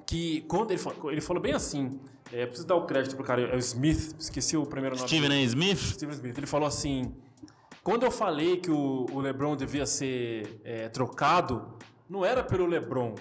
[0.06, 2.00] que quando ele falou, ele falou bem assim,
[2.32, 5.08] é, preciso dar o crédito pro cara, é o Smith, esqueci o primeiro nome.
[5.08, 5.44] Steven dele.
[5.44, 5.78] Smith?
[5.78, 6.38] Steven Smith.
[6.38, 7.14] Ele falou assim,
[7.82, 11.76] quando eu falei que o, o LeBron devia ser é, trocado,
[12.08, 13.14] não era pelo LeBron,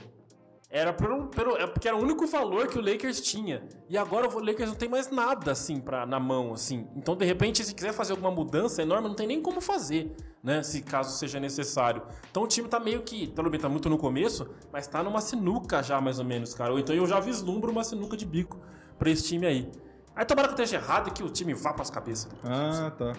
[0.69, 3.61] era pelo, pelo, é porque era o único valor que o Lakers tinha.
[3.87, 6.87] E agora o Lakers não tem mais nada assim pra, na mão, assim.
[6.95, 10.63] Então, de repente, se quiser fazer alguma mudança enorme, não tem nem como fazer, né?
[10.63, 12.01] Se caso seja necessário.
[12.31, 15.21] Então o time tá meio que, pelo menos tá muito no começo, mas tá numa
[15.21, 16.71] sinuca já, mais ou menos, cara.
[16.71, 18.59] Ou então eu já vislumbro uma sinuca de bico
[19.03, 19.69] pra esse time aí.
[20.15, 22.31] Aí tomara que eu esteja errado e que o time vá pras cabeças.
[22.43, 23.13] Ah, tá.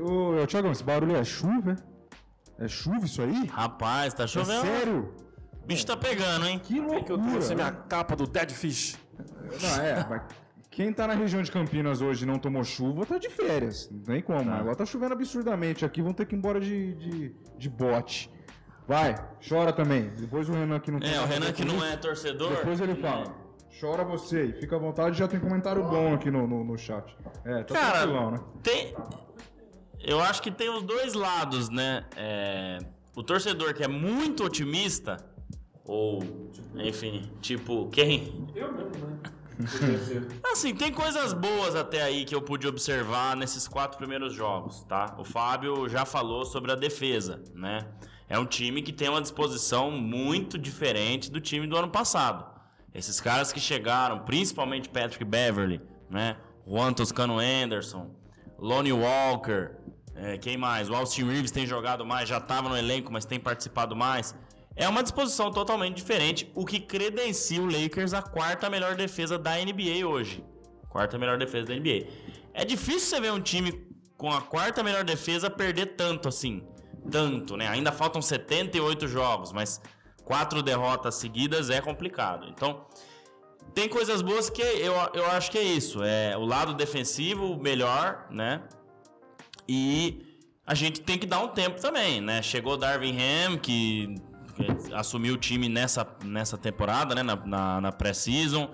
[0.00, 1.76] Ô, ô, Thiagão, esse barulho é chuva,
[2.58, 2.64] é?
[2.64, 3.46] É chuva isso aí?
[3.46, 4.60] Rapaz, tá É chovendo.
[4.62, 5.14] sério?
[5.62, 6.58] O bicho tá pegando, hein?
[6.58, 7.54] Que É que eu trouxe loucura.
[7.54, 8.96] minha capa do Dead Fish.
[9.62, 10.22] Não, é, mas
[10.70, 13.88] quem tá na região de Campinas hoje e não tomou chuva, tá de férias.
[13.90, 14.50] Não tem como.
[14.50, 18.30] Agora tá chovendo absurdamente aqui, vão ter que ir embora de, de, de bote.
[18.86, 19.14] Vai,
[19.46, 20.10] chora também.
[20.16, 22.50] Depois o Renan que não tem É, o Renan que não é torcedor.
[22.50, 23.34] Depois ele fala.
[23.80, 27.16] Chora você e fica à vontade, já tem comentário bom aqui no, no, no chat.
[27.44, 28.40] É, tá Cara, tranquilão, né?
[28.62, 28.94] tem.
[30.00, 32.04] Eu acho que tem os dois lados, né?
[32.16, 32.78] É,
[33.14, 35.16] O torcedor que é muito otimista,
[35.84, 36.22] ou,
[36.76, 38.48] enfim, tipo, quem.
[38.54, 39.18] Eu mesmo, né?
[40.52, 45.16] Assim, tem coisas boas até aí que eu pude observar nesses quatro primeiros jogos, tá?
[45.18, 47.86] O Fábio já falou sobre a defesa, né?
[48.28, 52.57] É um time que tem uma disposição muito diferente do time do ano passado.
[52.98, 55.80] Esses caras que chegaram, principalmente Patrick Beverly,
[56.10, 56.36] né?
[56.66, 58.10] Juan Toscano Anderson,
[58.58, 59.70] Lonnie Walker,
[60.16, 60.90] é, quem mais?
[60.90, 64.34] O Austin Reeves tem jogado mais, já estava no elenco, mas tem participado mais.
[64.74, 69.52] É uma disposição totalmente diferente, o que credencia o Lakers a quarta melhor defesa da
[69.56, 70.44] NBA hoje.
[70.88, 72.08] Quarta melhor defesa da NBA.
[72.52, 73.86] É difícil você ver um time
[74.16, 76.66] com a quarta melhor defesa perder tanto assim.
[77.12, 77.68] Tanto, né?
[77.68, 79.80] Ainda faltam 78 jogos, mas
[80.28, 82.46] quatro derrotas seguidas é complicado.
[82.50, 82.84] Então,
[83.74, 86.04] tem coisas boas que eu, eu acho que é isso.
[86.04, 88.62] É o lado defensivo melhor, né?
[89.66, 90.22] E
[90.66, 92.42] a gente tem que dar um tempo também, né?
[92.42, 94.14] Chegou o Darvin Ham, que,
[94.54, 97.22] que assumiu o time nessa, nessa temporada, né?
[97.22, 98.70] Na, na, na pré-season.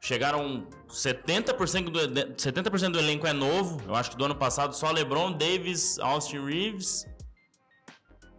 [0.00, 3.82] Chegaram 70% do, 70% do elenco é novo.
[3.86, 7.06] Eu acho que do ano passado só LeBron, Davis, Austin Reeves.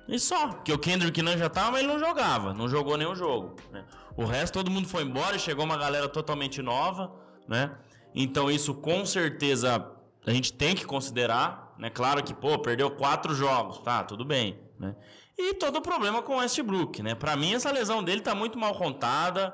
[0.08, 0.48] E só.
[0.50, 2.54] Porque o Kendrick Nunn já tava, ele não jogava.
[2.54, 3.56] Não jogou nenhum jogo.
[3.72, 3.86] né?
[4.16, 7.12] O resto, todo mundo foi embora chegou uma galera totalmente nova,
[7.48, 7.72] né?
[8.14, 9.92] Então isso com certeza
[10.26, 11.90] a gente tem que considerar, né?
[11.90, 14.96] Claro que, pô, perdeu quatro jogos, tá, tudo bem, né?
[15.38, 17.14] E todo o problema com o Westbrook, né?
[17.14, 19.54] Pra mim essa lesão dele tá muito mal contada.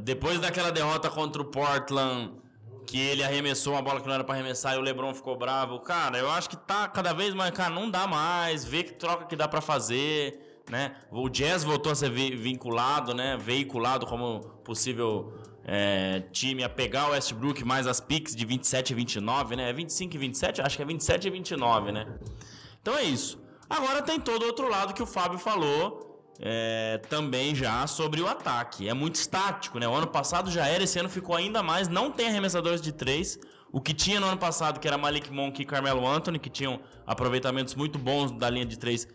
[0.00, 2.32] Depois daquela derrota contra o Portland,
[2.86, 5.80] que ele arremessou uma bola que não era pra arremessar e o LeBron ficou bravo.
[5.80, 8.64] Cara, eu acho que tá cada vez mais, cara, não dá mais.
[8.64, 10.96] Vê que troca que dá pra fazer, né?
[11.10, 13.36] O Jazz voltou a ser vi- vinculado, né?
[13.36, 15.32] Veiculado como possível
[15.64, 19.70] é, time a pegar o Westbrook mais as picks de 27 e 29, né?
[19.70, 20.60] É 25 e 27?
[20.60, 22.06] Acho que é 27 e 29, né?
[22.80, 23.40] Então é isso.
[23.70, 26.11] Agora tem todo o outro lado que o Fábio falou
[26.44, 28.88] é, também já sobre o ataque.
[28.88, 29.86] É muito estático, né?
[29.86, 31.86] O ano passado já era, esse ano ficou ainda mais.
[31.86, 33.38] Não tem arremessadores de três.
[33.70, 36.80] O que tinha no ano passado, que era Malik Monk e Carmelo Anthony, que tinham
[37.06, 39.06] aproveitamentos muito bons da linha de três,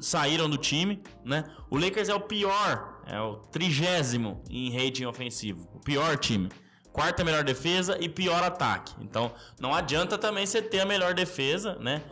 [0.00, 1.44] saíram do time, né?
[1.68, 5.68] O Lakers é o pior, é o trigésimo em rating ofensivo.
[5.74, 6.48] O pior time.
[6.92, 8.94] Quarta melhor defesa e pior ataque.
[9.00, 12.02] Então, não adianta também você ter a melhor defesa, né?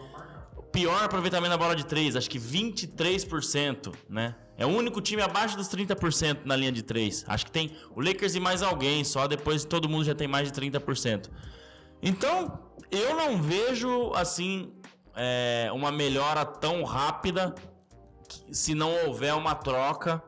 [0.72, 4.36] pior aproveitamento da bola de 3, acho que 23%, né?
[4.58, 7.24] É o único time abaixo dos 30% na linha de 3.
[7.28, 10.50] Acho que tem o Lakers e mais alguém, só depois todo mundo já tem mais
[10.50, 11.30] de 30%.
[12.02, 12.58] Então,
[12.90, 14.72] eu não vejo, assim,
[15.14, 17.54] é, uma melhora tão rápida
[18.50, 20.22] se não houver uma troca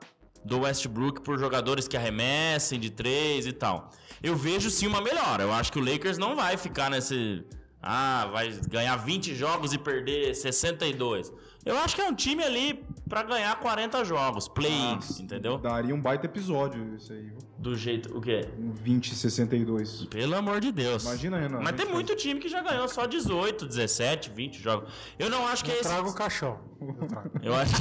[0.45, 3.91] do Westbrook por jogadores que arremessem de 3 e tal.
[4.22, 5.43] Eu vejo sim uma melhora.
[5.43, 7.45] Eu acho que o Lakers não vai ficar nesse.
[7.83, 11.33] Ah, vai ganhar 20 jogos e perder 62.
[11.64, 15.59] Eu acho que é um time ali pra ganhar 40 jogos, play-ins, Nossa, entendeu?
[15.59, 17.23] Daria um baita episódio isso aí.
[17.23, 17.39] viu?
[17.59, 18.17] Do jeito.
[18.17, 18.49] O quê?
[18.57, 20.07] Um 20 62.
[20.07, 21.03] Pelo amor de Deus.
[21.05, 21.61] Imagina, Renan.
[21.61, 24.91] Mas tem gente muito time que já ganhou só 18, 17, 20 jogos.
[25.19, 25.83] Eu não acho que é esse.
[25.83, 26.61] Traga o caixão.
[26.81, 27.31] Eu trago.
[27.43, 27.75] Eu acho,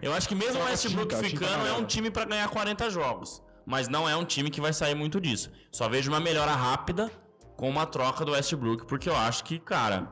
[0.00, 3.42] eu acho que mesmo o Westbrook ficando é um time pra ganhar 40 jogos.
[3.66, 5.50] Mas não é um time que vai sair muito disso.
[5.70, 7.10] Só vejo uma melhora rápida
[7.56, 10.10] com uma troca do Westbrook, porque eu acho que, cara.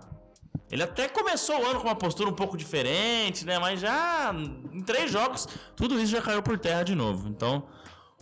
[0.70, 3.58] Ele até começou o ano com uma postura um pouco diferente, né?
[3.58, 4.34] Mas já
[4.72, 7.28] em três jogos, tudo isso já caiu por terra de novo.
[7.28, 7.64] Então,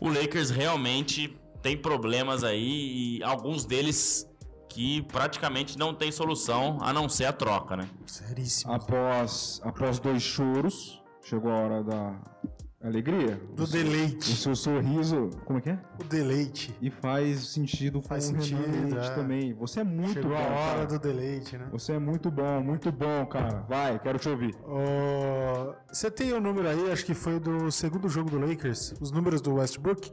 [0.01, 4.29] o Lakers realmente tem problemas aí e alguns deles
[4.69, 7.89] que praticamente não tem solução a não ser a troca, né?
[8.05, 8.73] Seríssimo.
[8.73, 12.15] Após, após dois choros, chegou a hora da
[12.87, 13.41] alegria.
[13.55, 14.33] Do o, seu- deleite.
[14.33, 15.31] o seu sorriso.
[15.45, 15.79] Como é que é?
[16.01, 16.75] O deleite.
[16.81, 19.11] E faz sentido Faz sentido, é.
[19.15, 19.53] também.
[19.55, 20.37] Você é muito Chegou bom.
[20.37, 20.87] a hora cara.
[20.87, 21.67] do deleite, né?
[21.73, 23.65] Você é muito bom, muito bom, cara.
[23.69, 24.55] Vai, quero te ouvir.
[25.93, 29.41] Você tem o número aí, acho que foi do segundo jogo do Lakers, os números
[29.41, 30.13] do Westbrook.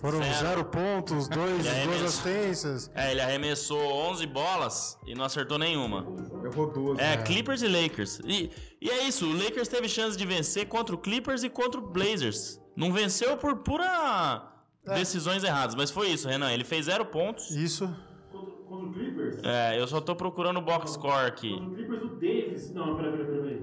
[0.00, 0.34] Foram Zero.
[0.34, 2.90] zero pontos, dois, duas assistências.
[2.94, 6.06] É, ele arremessou 11 bolas e não acertou nenhuma.
[6.44, 6.98] Errou duas.
[6.98, 8.20] É, Clippers e Lakers.
[8.24, 11.80] E, e é isso, o Lakers teve chance de vencer contra o Clippers e contra
[11.80, 12.60] o Blazers.
[12.76, 14.52] Não venceu por pura
[14.84, 16.52] decisões erradas, mas foi isso, Renan.
[16.52, 17.50] Ele fez zero pontos.
[17.50, 17.88] Isso.
[18.30, 19.38] Contra, contra o Clippers?
[19.42, 21.50] É, eu só tô procurando o box score aqui.
[21.50, 22.70] Contra o Clippers, o Davis.
[22.74, 23.62] Não, peraí, peraí, peraí.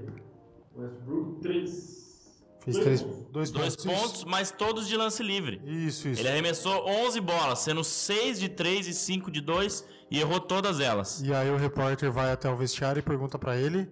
[0.76, 2.03] Westbrook, 3.
[2.64, 3.00] Fez três,
[3.30, 3.84] dois, Dois pontos.
[3.84, 5.60] pontos, mas todos de lance livre.
[5.64, 6.20] Isso, isso.
[6.20, 10.80] Ele arremessou 11 bolas, sendo 6 de 3 e 5 de 2 e errou todas
[10.80, 11.20] elas.
[11.20, 13.88] E aí o repórter vai até o vestiário e pergunta pra ele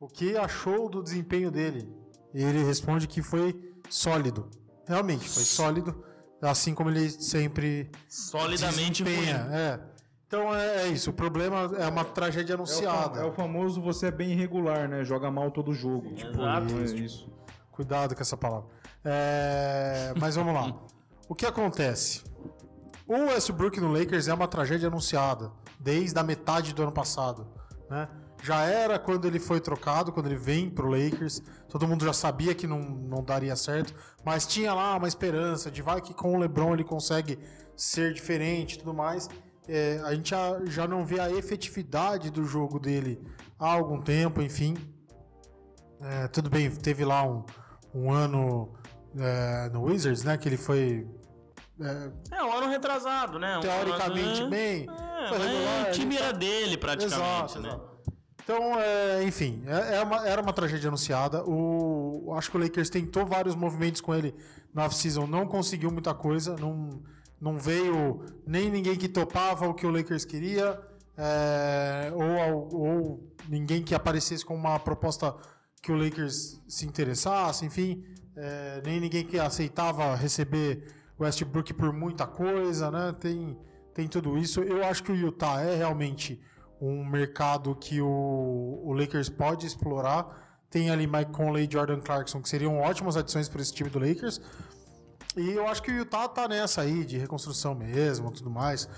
[0.00, 1.86] o que achou do desempenho dele.
[2.34, 3.54] E ele responde que foi
[3.90, 4.48] sólido.
[4.86, 6.02] Realmente, foi sólido,
[6.40, 9.42] assim como ele sempre Solidamente desempenha.
[9.44, 9.54] ruim.
[9.54, 9.80] É.
[10.26, 13.20] Então é, é isso, o problema é uma tragédia É o, anunciada.
[13.20, 15.02] é o famoso você é bem irregular, né?
[15.04, 16.14] Joga mal todo jogo.
[16.14, 16.74] Tipo, Exato.
[16.78, 17.30] é isso.
[17.78, 18.68] Cuidado com essa palavra.
[19.04, 20.74] É, mas vamos lá.
[21.28, 22.24] O que acontece?
[23.06, 27.46] O Westbrook no Lakers é uma tragédia anunciada desde a metade do ano passado.
[27.88, 28.08] Né?
[28.42, 31.40] Já era quando ele foi trocado, quando ele vem pro Lakers.
[31.68, 35.80] Todo mundo já sabia que não, não daria certo, mas tinha lá uma esperança de
[35.80, 37.38] vai que com o LeBron ele consegue
[37.76, 39.30] ser diferente e tudo mais.
[39.68, 43.24] É, a gente já, já não vê a efetividade do jogo dele
[43.56, 44.76] há algum tempo, enfim.
[46.00, 47.44] É, tudo bem, teve lá um,
[47.94, 48.72] um ano
[49.18, 50.36] é, no Wizards, né?
[50.36, 51.06] Que ele foi
[52.30, 53.58] É um ano retrasado, né?
[53.58, 54.86] Um teoricamente ano- bem.
[54.88, 57.24] É, foi regular, o time era dele praticamente,
[57.54, 57.68] Exato, né?
[57.68, 57.98] exato.
[58.42, 61.44] Então, é, enfim, é- é uma- era uma tragédia anunciada.
[61.44, 64.34] O, acho que o Lakers tentou vários movimentos com ele
[64.72, 67.02] na off-season, não conseguiu muita coisa, não,
[67.40, 70.80] não veio nem ninguém que topava o que o Lakers queria,
[71.16, 75.34] é, ou, ou ninguém que aparecesse com uma proposta
[75.82, 78.04] que o Lakers se interessasse, enfim,
[78.36, 83.14] é, nem ninguém que aceitava receber Westbrook por muita coisa, né?
[83.18, 83.58] Tem,
[83.94, 84.60] tem tudo isso.
[84.62, 86.40] Eu acho que o Utah é realmente
[86.80, 90.46] um mercado que o, o Lakers pode explorar.
[90.70, 93.98] Tem ali Mike Conley e Jordan Clarkson, que seriam ótimas adições para esse time do
[93.98, 94.40] Lakers.
[95.36, 98.88] E eu acho que o Utah tá nessa aí de reconstrução mesmo, tudo mais.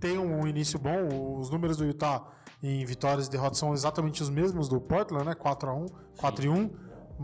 [0.00, 2.24] Tem um início bom, os números do Utah
[2.62, 5.34] em vitórias e derrotas são exatamente os mesmos do Portland, né?
[5.34, 5.86] 4 a 1,
[6.16, 6.70] 4 e 1.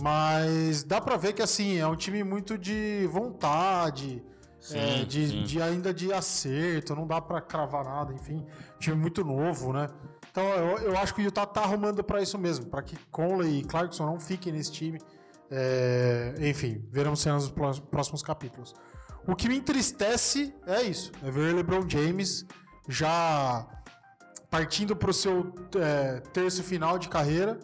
[0.00, 4.22] Mas dá pra ver que assim, é um time muito de vontade.
[4.60, 5.42] Sim, é, de, sim.
[5.44, 8.44] de ainda de acerto, não dá pra cravar nada, enfim,
[8.80, 9.88] time muito novo, né?
[10.32, 13.60] Então eu, eu acho que o Utah tá arrumando pra isso mesmo, pra que Conley
[13.60, 14.98] e Clarkson não fiquem nesse time.
[15.50, 18.74] É, enfim, veremos cenas nos pró- próximos capítulos.
[19.26, 22.44] O que me entristece é isso, é ver LeBron James
[22.88, 23.64] já
[24.50, 27.58] partindo pro seu é, terço final de carreira,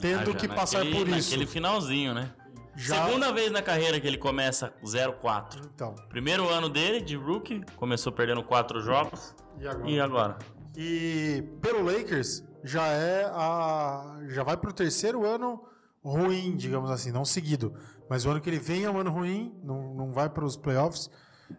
[0.00, 1.30] tendo Ah, que passar naquele- por isso.
[1.30, 2.32] Naquele finalzinho, né?
[2.74, 5.60] Já- Segunda vez na carreira que ele começa 0-4.
[5.74, 9.34] Então, Primeiro ano dele, de rookie, começou perdendo quatro jogos.
[9.60, 9.90] e agora?
[9.90, 10.38] E agora?
[10.74, 15.62] E pelo Lakers já é a já vai pro terceiro ano
[16.02, 17.74] ruim, digamos assim, não seguido,
[18.08, 20.56] mas o ano que ele vem é um ano ruim, não, não vai para os
[20.56, 21.10] playoffs.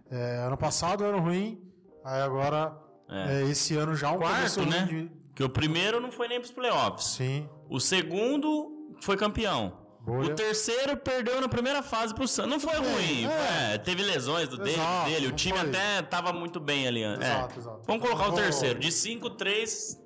[0.09, 1.61] É, ano passado ano ruim,
[2.03, 2.75] aí agora
[3.13, 3.41] É.
[3.43, 4.85] é, esse ano já um Quarto, né?
[4.89, 7.05] de- Porque o primeiro não foi nem pros playoffs.
[7.15, 9.81] Sim, O segundo foi campeão.
[10.01, 10.33] Bolha.
[10.33, 12.51] O terceiro perdeu na primeira fase pro Santos.
[12.51, 13.25] Não foi ruim.
[13.25, 13.75] é.
[13.75, 15.27] é, teve lesões do David Exato, dele.
[15.27, 15.69] O time foi.
[15.69, 17.03] até tava muito bem ali.
[17.03, 17.13] é.
[17.13, 17.81] Exato, exato.
[17.87, 18.79] Vamos colocar o terceiro.
[18.79, 19.97] De 5, 3.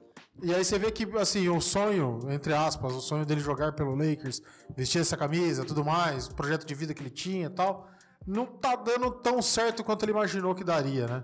[0.43, 3.95] E aí você vê que, assim, o sonho, entre aspas, o sonho dele jogar pelo
[3.95, 4.39] Lakers,
[4.75, 7.89] vestir essa camisa, tudo mais, o projeto de vida que ele tinha e tal,
[8.25, 11.23] não tá dando tão certo quanto ele imaginou que daria, né?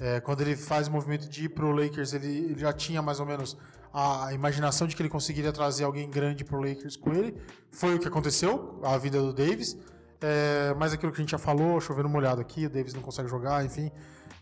[0.00, 3.20] É, quando ele faz o movimento de ir pro Lakers, ele, ele já tinha mais
[3.20, 3.56] ou menos
[3.92, 7.36] a imaginação de que ele conseguiria trazer alguém grande pro Lakers com ele.
[7.70, 9.76] Foi o que aconteceu, a vida do Davis.
[10.22, 13.28] É, mas aquilo que a gente já falou, chovendo molhado aqui, o Davis não consegue
[13.28, 13.90] jogar, enfim.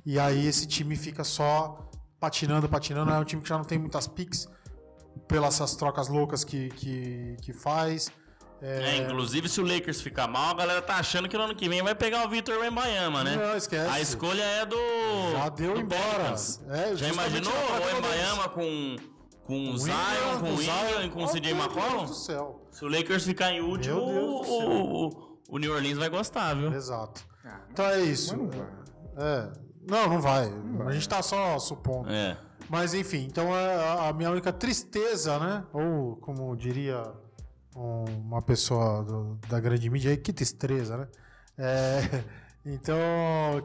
[0.07, 1.91] E aí esse time fica só
[2.21, 3.11] patinando, patinando.
[3.11, 4.49] É um time que já não tem muitas picks
[5.27, 8.11] pelas essas trocas loucas que, que, que faz.
[8.61, 11.69] É, inclusive, se o Lakers ficar mal, a galera tá achando que no ano que
[11.69, 13.37] vem vai pegar o Victor Wembanyama, né?
[13.37, 13.89] Não, esquece.
[13.89, 14.77] A escolha é do.
[15.33, 16.35] Já deu do embora.
[16.71, 18.97] É, Já imaginou o Wembanyama com,
[19.45, 19.95] com o Zion,
[20.41, 21.97] com o Ingram e com o CJ Meu McCollum?
[21.99, 22.69] Deus do céu.
[22.73, 26.73] Se o Lakers ficar em último, o, o, o New Orleans vai gostar, viu?
[26.73, 27.25] Exato.
[27.71, 28.37] Então é isso.
[28.37, 28.69] Mas não vai.
[29.19, 29.53] É.
[29.89, 30.53] Não, não vai.
[30.89, 32.11] A gente tá só supondo.
[32.11, 32.37] É.
[32.69, 35.65] Mas enfim, então é a- a minha única tristeza, né?
[35.73, 37.03] Ou como diria
[37.83, 41.09] uma pessoa do- da grande mídia aí, que tristeza, né?
[41.57, 42.25] É,
[42.67, 42.97] então,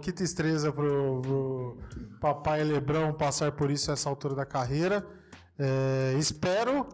[0.01, 1.77] que tristeza pro, pro
[2.21, 5.05] papai Lebrão passar por isso a essa altura da carreira.
[5.57, 6.87] É, espero.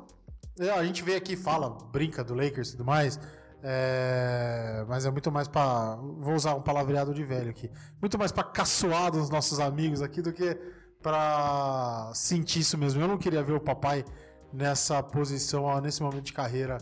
[0.60, 3.20] é, A gente vem aqui fala, brinca do Lakers e tudo mais.
[3.64, 5.96] é, mas é muito mais pra.
[5.98, 7.70] Vou usar um palavreado de velho aqui.
[8.02, 10.58] Muito mais pra caçoar dos nossos amigos aqui do que
[11.02, 13.02] pra sentir isso mesmo.
[13.02, 14.04] Eu não queria ver o papai
[14.52, 16.78] nessa posição, nesse momento de carreira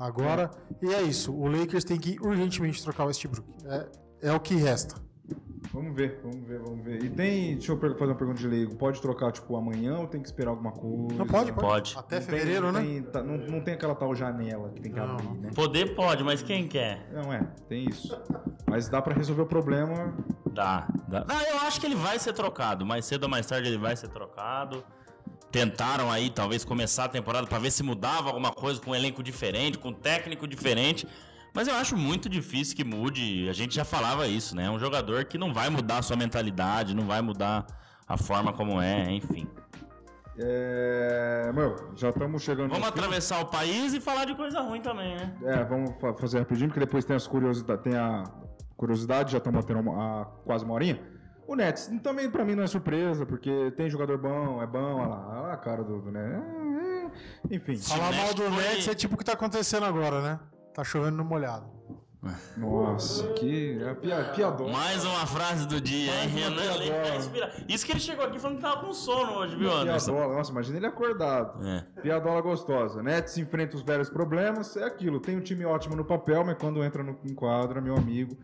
[0.00, 0.50] agora.
[0.82, 1.32] E é isso.
[1.34, 3.46] O Lakers tem que urgentemente trocar o Westbrook.
[3.66, 3.86] É,
[4.22, 4.96] é o que resta.
[5.72, 7.04] Vamos ver, vamos ver, vamos ver.
[7.04, 8.74] E tem, deixa eu fazer uma pergunta de leigo.
[8.74, 11.14] Pode trocar, tipo, amanhã ou tem que esperar alguma coisa?
[11.14, 11.96] Não pode, pode.
[11.96, 12.80] Até Não tem- fevereiro, não né?
[12.80, 15.12] tem- tá- não, não tem aquela tal janela que tem que Não.
[15.12, 15.50] abrir, né?
[15.54, 17.08] Poder pode, mas quem quer?
[17.12, 18.20] Não é, tem isso.
[18.68, 20.12] Mas dá pra resolver o problema.
[20.52, 21.24] Dá, dá.
[21.24, 22.84] Não, eu acho que ele vai ser trocado.
[22.84, 24.82] Mais cedo ou mais tarde ele vai ser trocado.
[25.50, 29.22] Tentaram aí, talvez, começar a temporada pra ver se mudava alguma coisa com um elenco
[29.22, 31.06] diferente, com um técnico diferente.
[31.52, 33.48] Mas eu acho muito difícil que mude.
[33.48, 34.66] A gente já falava isso, né?
[34.66, 37.66] É um jogador que não vai mudar a sua mentalidade, não vai mudar
[38.06, 39.48] a forma como é, enfim.
[40.38, 41.50] É.
[41.52, 42.70] Meu, já estamos chegando.
[42.70, 42.98] Vamos no fim.
[42.98, 45.34] atravessar o país e falar de coisa ruim também, né?
[45.42, 47.82] É, vamos fa- fazer rapidinho, porque depois tem as curiosidades.
[47.82, 48.22] Tem a
[48.76, 51.00] curiosidade, já estamos batendo a quase uma horinha.
[51.50, 55.08] O Nets também pra mim não é surpresa, porque tem jogador bom, é bom, olha
[55.08, 56.32] lá, olha lá a cara do, do Nets.
[56.32, 57.02] É,
[57.52, 57.76] é, Enfim.
[57.76, 60.38] Falar mal do Nets foi- Nets é tipo o que tá acontecendo agora, né?
[60.72, 61.66] Tá chovendo no molhado.
[62.56, 64.70] Nossa, que é pia, piador.
[64.70, 66.28] Mais uma frase do dia, hein?
[66.28, 67.64] Renan inspirado.
[67.66, 70.12] Isso que ele chegou aqui falando que tava com sono hoje, viu, Anderson?
[70.12, 71.66] Piadola, nossa, imagina ele acordado.
[71.66, 71.84] É.
[72.00, 73.02] Piadola gostosa.
[73.02, 75.18] Nets enfrenta os velhos problemas, é aquilo.
[75.18, 78.36] Tem um time ótimo no papel, mas quando entra no em quadra, meu amigo.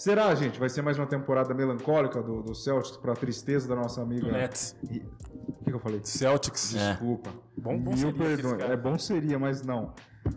[0.00, 0.58] Será, gente?
[0.58, 4.26] Vai ser mais uma temporada melancólica do, do Celtics pra tristeza da nossa amiga.
[4.26, 4.74] Do Nets.
[4.90, 5.02] E-
[5.46, 6.00] O que, que eu falei?
[6.02, 6.74] Celtics.
[6.74, 6.92] É.
[6.92, 7.28] Desculpa.
[7.54, 8.38] Bom- bom Mil perdões.
[8.38, 9.92] esse cara- É bom seria, mas não.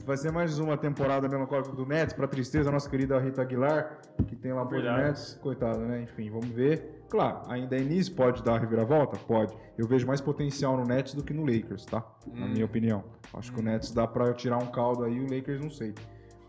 [0.05, 3.99] Vai ser mais uma temporada melancólica do Nets, pra tristeza da nossa querida Rita Aguilar,
[4.27, 4.83] que tem lá por.
[4.83, 5.39] Nets.
[5.41, 6.01] Coitada, né?
[6.01, 7.05] Enfim, vamos ver.
[7.09, 9.17] Claro, ainda é início, pode dar a reviravolta?
[9.17, 9.55] Pode.
[9.77, 12.03] Eu vejo mais potencial no Nets do que no Lakers, tá?
[12.33, 13.03] Na minha opinião.
[13.33, 15.93] Acho que o Nets dá pra tirar um caldo aí, o Lakers não sei.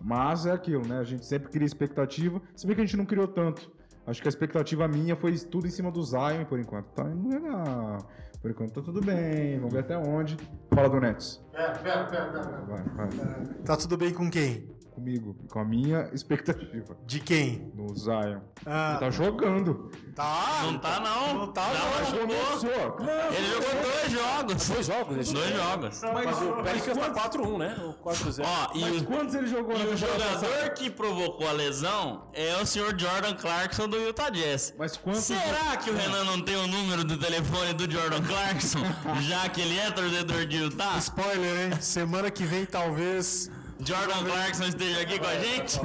[0.05, 0.99] Mas é aquilo, né?
[0.99, 3.73] A gente sempre cria expectativa, se bem que a gente não criou tanto.
[4.07, 6.89] Acho que a expectativa minha foi tudo em cima do Zion por enquanto.
[6.89, 7.99] Tá indo legal.
[8.43, 10.37] Por enquanto tá tudo bem, vamos ver até onde.
[10.75, 11.43] Fala do Nets.
[11.51, 12.65] Pera, pera, pera, pera.
[12.67, 13.47] Vai, vai.
[13.65, 14.74] Tá tudo bem com quem?
[14.95, 17.73] Comigo com a minha expectativa De quem?
[17.75, 18.41] no Zion.
[18.65, 19.91] Ah, Ele tá jogando.
[20.15, 20.61] tá.
[20.65, 21.35] Não tá, não.
[21.35, 22.21] Não tá, Não, não.
[22.21, 22.97] Começou.
[23.01, 24.69] Não, Ele jogou dois jogos.
[24.69, 26.01] Dois jogos, Dois jogos.
[26.15, 27.77] Mas o Pelicans tá 4-1, né?
[27.79, 28.43] O 4-0.
[28.45, 30.47] Ó, e Mas o, quantos ele jogou e na o temporada passada?
[30.47, 34.75] jogador que provocou a lesão é o senhor Jordan Clarkson do Utah Jazz.
[34.79, 35.21] Mas quantos...
[35.25, 38.79] Será que o Renan não tem o número do telefone do Jordan Clarkson,
[39.23, 40.97] já que ele é torcedor de Utah?
[40.99, 41.81] Spoiler, hein?
[41.81, 43.51] Semana que vem, talvez.
[43.81, 45.81] Jordan Clarkson esteja aqui com a gente?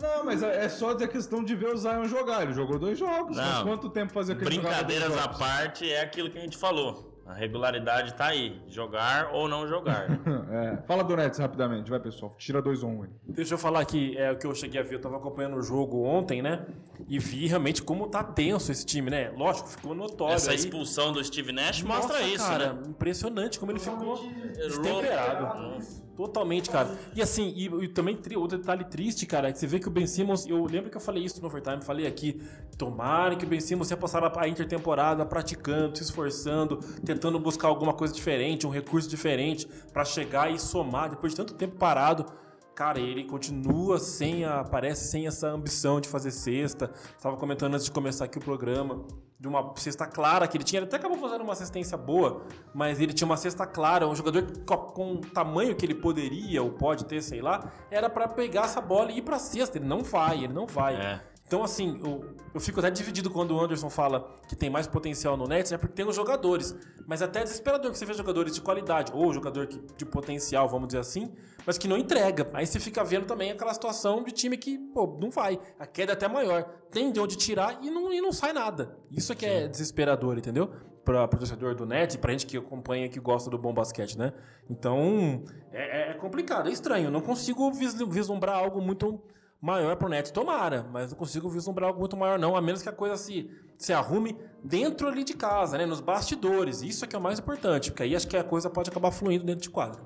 [0.00, 2.42] Não, mas é é só da questão de ver o Zion jogar.
[2.42, 3.36] Ele jogou dois jogos.
[3.36, 3.64] Mas Não.
[3.64, 7.11] quanto tempo fazia que ele Brincadeiras à parte, é aquilo que a gente falou.
[7.32, 8.60] A regularidade tá aí.
[8.68, 10.06] Jogar ou não jogar.
[10.52, 10.76] É.
[10.86, 12.34] Fala do Nets rapidamente, vai pessoal.
[12.36, 13.08] Tira 2 1 aí.
[13.26, 15.62] Deixa eu falar aqui, é o que eu cheguei a ver, eu tava acompanhando o
[15.62, 16.66] jogo ontem, né?
[17.08, 19.32] E vi realmente como tá tenso esse time, né?
[19.36, 20.56] Lógico, ficou notório Essa aí.
[20.56, 22.82] expulsão do Steve Nash mostra Nossa, isso, cara, né?
[22.88, 26.02] impressionante como ele ficou destemperado.
[26.16, 26.90] Totalmente, cara.
[27.14, 29.90] E assim, e, e também outro detalhe triste, cara, é que você vê que o
[29.90, 32.42] Ben Simmons, eu lembro que eu falei isso no overtime, falei aqui,
[32.76, 37.68] tomara que o Ben Simmons tenha passado a a intertemporada praticando, se esforçando, tentando buscar
[37.68, 42.26] alguma coisa diferente, um recurso diferente pra chegar e somar depois de tanto tempo parado.
[42.74, 44.64] Cara, ele continua sem a.
[44.64, 46.90] Parece sem essa ambição de fazer cesta.
[47.16, 49.04] Estava comentando antes de começar aqui o programa.
[49.38, 50.78] De uma cesta clara que ele tinha.
[50.78, 52.42] Ele até acabou fazendo uma assistência boa,
[52.72, 54.08] mas ele tinha uma cesta clara.
[54.08, 58.26] Um jogador com, o tamanho que ele poderia ou pode ter, sei lá, era pra
[58.26, 59.76] pegar essa bola e ir pra cesta.
[59.76, 60.94] Ele não vai, ele não vai.
[60.94, 61.31] É.
[61.52, 62.24] Então, assim, eu,
[62.54, 65.76] eu fico até dividido quando o Anderson fala que tem mais potencial no Nets, é
[65.76, 66.74] porque tem os jogadores.
[67.06, 70.66] Mas é até desesperador que você vê jogadores de qualidade, ou jogador que, de potencial,
[70.66, 71.30] vamos dizer assim,
[71.66, 72.48] mas que não entrega.
[72.54, 75.60] Aí você fica vendo também aquela situação de time que, pô, não vai.
[75.78, 76.62] A queda é até maior.
[76.90, 78.96] Tem de onde tirar e não, e não sai nada.
[79.10, 80.70] Isso é que é desesperador, entendeu?
[81.04, 84.16] Para o torcedor do Nets e pra gente que acompanha, que gosta do bom basquete,
[84.16, 84.32] né?
[84.70, 87.08] Então, é, é complicado, é estranho.
[87.08, 89.20] Eu não consigo vis- vislumbrar algo muito
[89.62, 90.30] maior pro Nets.
[90.32, 92.56] Tomara, mas não consigo vislumbrar algo muito maior, não.
[92.56, 93.48] A menos que a coisa se,
[93.78, 95.86] se arrume dentro ali de casa, né?
[95.86, 96.82] Nos bastidores.
[96.82, 99.12] Isso é que é o mais importante, porque aí acho que a coisa pode acabar
[99.12, 100.02] fluindo dentro de quadra.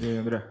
[0.00, 0.42] E aí, André?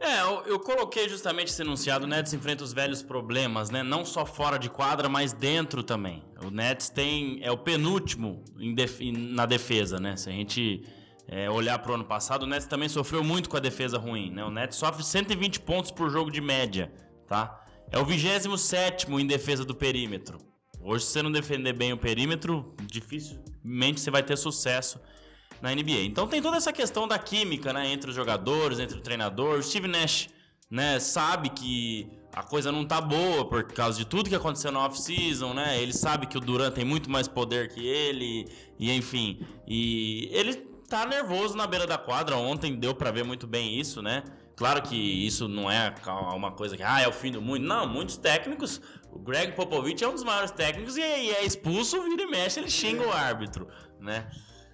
[0.00, 2.04] É, eu, eu coloquei justamente esse enunciado.
[2.04, 3.82] O Nets enfrenta os velhos problemas, né?
[3.82, 6.22] Não só fora de quadra, mas dentro também.
[6.44, 10.14] O Nets tem é o penúltimo em def- na defesa, né?
[10.16, 10.84] Se a gente
[11.26, 14.44] é, olhar pro ano passado, o Nets também sofreu muito com a defesa ruim, né?
[14.44, 16.92] O Nets sofre 120 pontos por jogo de média,
[17.28, 17.64] tá?
[17.90, 20.38] É o 27 em defesa do perímetro.
[20.80, 25.00] Hoje, se você não defender bem o perímetro, dificilmente você vai ter sucesso
[25.60, 26.04] na NBA.
[26.04, 29.58] Então tem toda essa questão da química, né, entre os jogadores, entre o treinador.
[29.58, 30.28] O Steve Nash,
[30.70, 34.84] né, sabe que a coisa não tá boa por causa de tudo que aconteceu na
[34.84, 35.82] off-season, né?
[35.82, 38.46] Ele sabe que o Durant tem muito mais poder que ele,
[38.78, 39.40] e enfim.
[39.66, 40.54] E ele
[40.88, 42.36] tá nervoso na beira da quadra.
[42.36, 44.22] Ontem deu pra ver muito bem isso, né?
[44.58, 45.94] Claro que isso não é
[46.34, 47.60] uma coisa que, ah, é o fim do mundo.
[47.64, 48.80] Não, muitos técnicos.
[49.12, 52.68] O Greg Popovich é um dos maiores técnicos e é expulso, vira e mexe, ele
[52.68, 53.68] xinga o árbitro,
[54.00, 54.28] né?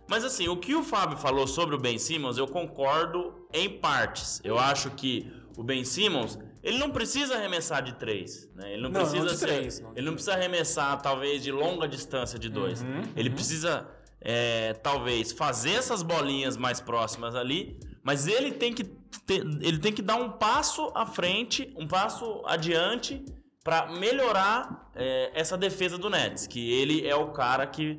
[0.08, 4.40] Mas assim, o que o Fábio falou sobre o Ben Simmons, eu concordo em partes.
[4.42, 8.72] Eu acho que o Ben Simmons, ele não precisa arremessar de três, né?
[8.72, 11.86] Ele não, Não, precisa não ser- três, não ele não precisa arremessar talvez de longa
[11.86, 12.82] distância de dois.
[12.82, 13.86] Uhum, ele precisa
[14.20, 18.84] é, talvez fazer essas bolinhas mais próximas ali, mas ele tem que
[19.26, 23.24] ter- ele tem que dar um passo à frente, um passo adiante
[23.64, 27.98] para melhorar é, essa defesa do Nets, que ele é o cara que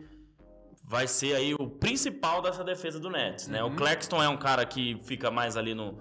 [0.84, 3.64] vai ser aí o principal dessa defesa do Nets, né?
[3.64, 5.97] O Claxton é um cara que fica mais ali no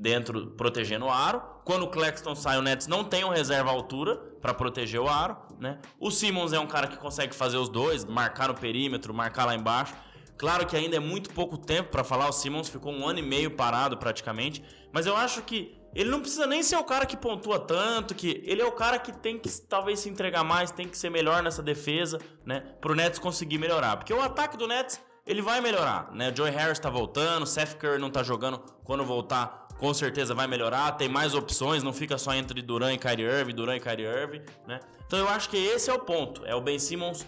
[0.00, 1.42] dentro protegendo o aro.
[1.64, 5.08] Quando o Claxton sai, o Nets não tem um reserva à altura para proteger o
[5.08, 5.80] aro, né?
[5.98, 9.54] O Simmons é um cara que consegue fazer os dois, marcar no perímetro, marcar lá
[9.54, 9.94] embaixo.
[10.36, 13.22] Claro que ainda é muito pouco tempo para falar, o Simmons ficou um ano e
[13.22, 14.62] meio parado praticamente,
[14.92, 18.42] mas eu acho que ele não precisa nem ser o cara que pontua tanto, que
[18.44, 21.42] ele é o cara que tem que talvez se entregar mais, tem que ser melhor
[21.42, 23.96] nessa defesa, né, pro Nets conseguir melhorar.
[23.96, 26.30] Porque o ataque do Nets, ele vai melhorar, né?
[26.30, 30.46] O Joey Harris tá voltando, Seth Curry não tá jogando, quando voltar, com certeza vai
[30.46, 34.06] melhorar, tem mais opções, não fica só entre Duran e Kyrie Irving, Duran e Kyrie
[34.06, 34.80] Irving, né?
[35.06, 37.26] Então eu acho que esse é o ponto, é o Ben Simmons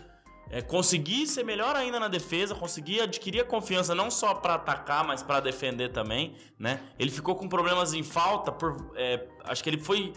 [0.51, 5.05] é, conseguir ser melhor ainda na defesa, conseguir adquirir a confiança não só para atacar,
[5.05, 6.81] mas para defender também, né?
[6.99, 10.13] Ele ficou com problemas em falta, por, é, acho que ele foi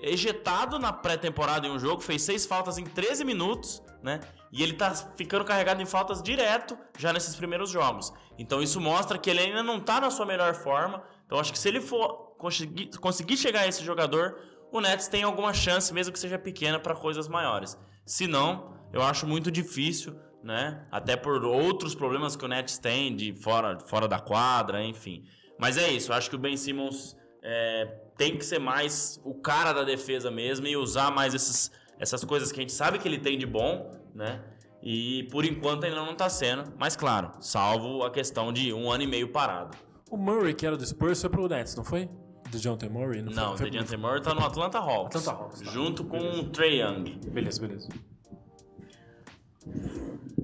[0.00, 4.20] ejetado na pré-temporada em um jogo, fez seis faltas em 13 minutos, né?
[4.52, 8.12] E ele tá ficando carregado em faltas direto já nesses primeiros jogos.
[8.38, 11.02] Então isso mostra que ele ainda não tá na sua melhor forma.
[11.26, 14.40] Então acho que se ele for conseguir, conseguir chegar a esse jogador,
[14.72, 17.76] o Nets tem alguma chance, mesmo que seja pequena, para coisas maiores.
[18.06, 20.86] Se não, eu acho muito difícil, né?
[20.90, 25.24] Até por outros problemas que o Nets tem de fora, fora da quadra, enfim.
[25.58, 27.86] Mas é isso, eu acho que o Ben Simmons é,
[28.16, 32.52] tem que ser mais o cara da defesa mesmo e usar mais esses, essas coisas
[32.52, 34.42] que a gente sabe que ele tem de bom, né?
[34.80, 39.02] E por enquanto ainda não tá sendo, mas claro, salvo a questão de um ano
[39.02, 39.76] e meio parado.
[40.08, 42.08] O Murray, que era do Spurs, foi pro Nets, não foi?
[42.50, 42.88] Do John T.
[42.88, 43.20] Murray?
[43.20, 45.16] Não, Não, o foi, DeJounte Murray tá no Atlanta Hawks.
[45.16, 45.70] Atlanta Hawks, tá.
[45.70, 47.20] Junto com o Trey Young.
[47.30, 47.88] Beleza, beleza.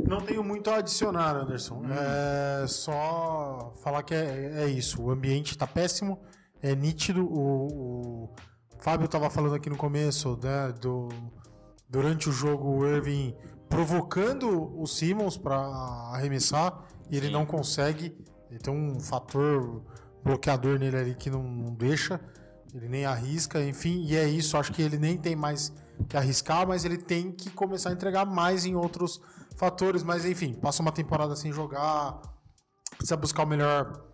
[0.07, 1.83] Não tenho muito a adicionar, Anderson.
[1.91, 5.03] É só falar que é, é isso.
[5.03, 6.21] O ambiente tá péssimo,
[6.63, 7.25] é nítido.
[7.25, 8.31] O, o
[8.81, 11.09] Fábio tava falando aqui no começo, né, do,
[11.89, 13.35] durante o jogo, o Irving
[13.69, 15.57] provocando o Simmons para
[16.13, 17.33] arremessar e ele Sim.
[17.33, 18.17] não consegue.
[18.51, 19.83] Ele tem um fator
[20.23, 22.21] bloqueador nele ali que não, não deixa.
[22.75, 24.57] Ele nem arrisca, enfim, e é isso.
[24.57, 25.73] Acho que ele nem tem mais
[26.09, 29.21] que arriscar, mas ele tem que começar a entregar mais em outros
[29.57, 30.03] fatores.
[30.03, 32.21] Mas enfim, passa uma temporada sem jogar,
[32.97, 34.05] precisa buscar o melhor,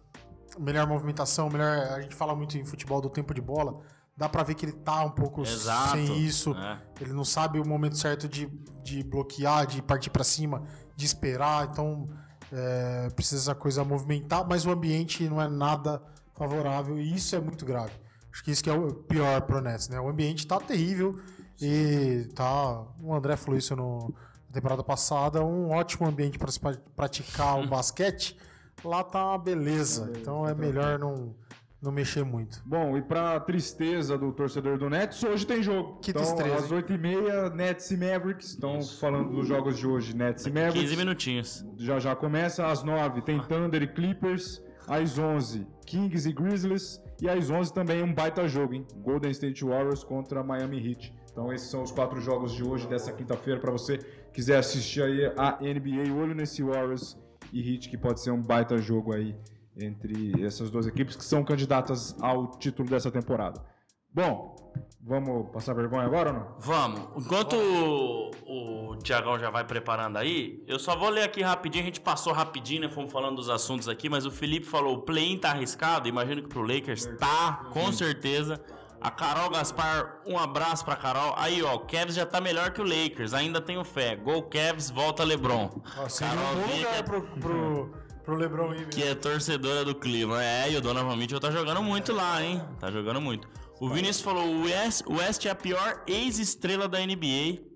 [0.59, 1.93] melhor movimentação, melhor.
[1.93, 3.81] A gente fala muito em futebol do tempo de bola.
[4.17, 5.93] Dá pra ver que ele tá um pouco Exato.
[5.93, 6.55] sem isso.
[6.55, 6.83] É.
[7.01, 8.47] Ele não sabe o momento certo de,
[8.83, 10.63] de bloquear, de partir pra cima,
[10.95, 11.69] de esperar.
[11.71, 12.09] Então
[12.53, 16.03] é, precisa essa coisa movimentar, mas o ambiente não é nada
[16.37, 17.93] favorável e isso é muito grave.
[18.33, 20.01] Acho que isso que é o pior pro Nets, né?
[20.01, 21.19] O ambiente tá terrível
[21.61, 22.85] e tá.
[23.03, 24.13] O André falou isso no,
[24.49, 28.37] na temporada passada, um ótimo ambiente para se pra- praticar o basquete.
[28.85, 31.35] Lá tá uma beleza, então é melhor não,
[31.83, 32.63] não mexer muito.
[32.65, 35.99] Bom, e pra tristeza do torcedor do Nets, hoje tem jogo.
[36.01, 38.49] Que então, tristeza, às 8h30, Nets e Mavericks.
[38.51, 40.81] Estão falando dos jogos de hoje, Nets e Mavericks.
[40.83, 41.67] 15 minutinhos.
[41.77, 47.29] Já já começa às 9 tem Thunder e Clippers, às 11 Kings e Grizzlies e
[47.29, 48.87] às 11 também um baita jogo, hein?
[49.03, 51.15] Golden State Warriors contra Miami Heat.
[51.41, 53.97] Então esses são os quatro jogos de hoje dessa quinta-feira para você
[54.31, 57.17] quiser assistir aí a NBA, olho nesse Warriors
[57.51, 59.35] e Heat que pode ser um baita jogo aí
[59.75, 63.65] entre essas duas equipes que são candidatas ao título dessa temporada.
[64.13, 64.55] Bom,
[65.01, 66.57] vamos passar vergonha agora ou não?
[66.59, 67.25] Vamos.
[67.25, 71.85] Enquanto o, o Tiagão já vai preparando aí, eu só vou ler aqui rapidinho.
[71.85, 72.91] A gente passou rapidinho, né?
[72.91, 76.07] Fomos falando dos assuntos aqui, mas o Felipe falou: o play-in tá arriscado.
[76.07, 78.63] Imagino que pro Lakers tá, com certeza.
[79.01, 81.35] A Carol Gaspar, um abraço pra Carol.
[81.39, 83.33] Aí, ó, o Cavs já tá melhor que o Lakers.
[83.33, 84.15] Ainda tenho fé.
[84.15, 85.71] Gol Cavs, volta LeBron.
[86.09, 88.89] Seria um bom lugar é, pro, pro, pro LeBron ir.
[88.89, 90.45] que é torcedora do Cleveland.
[90.45, 92.63] É, e o Donovan Mitchell tá jogando muito lá, hein?
[92.79, 93.49] Tá jogando muito.
[93.81, 97.71] O Vinícius falou: o West, West é a pior ex-estrela da NBA.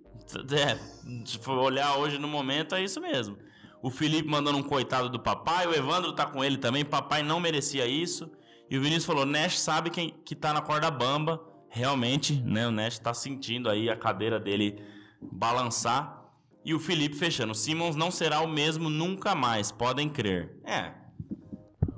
[0.53, 0.79] É,
[1.25, 3.39] se for olhar hoje no momento, é isso mesmo.
[3.81, 5.67] O Felipe mandando um coitado do papai.
[5.67, 6.85] O Evandro tá com ele também.
[6.85, 8.31] Papai não merecia isso.
[8.71, 11.41] E o Vinícius falou: Nash sabe quem, que tá na corda bamba.
[11.69, 12.69] Realmente, né?
[12.69, 14.81] O Nash tá sentindo aí a cadeira dele
[15.21, 16.23] balançar.
[16.65, 17.53] E o Felipe fechando.
[17.53, 20.57] O Simmons não será o mesmo nunca mais, podem crer.
[20.65, 20.93] É.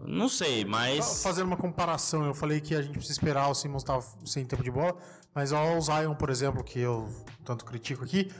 [0.04, 1.22] Não sei, mas.
[1.22, 4.62] Fazendo uma comparação, eu falei que a gente precisa esperar o Simmons estar sem tempo
[4.62, 4.96] de bola,
[5.34, 7.08] mas ó, o Zion, por exemplo, que eu
[7.44, 8.30] tanto critico aqui,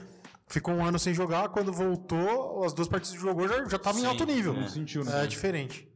[0.47, 3.99] ficou um ano sem jogar, quando voltou, as duas partidas que jogou já, já tava
[3.99, 4.53] em alto nível.
[4.53, 4.61] é.
[4.61, 5.23] Não sentiu, né?
[5.23, 5.87] É diferente.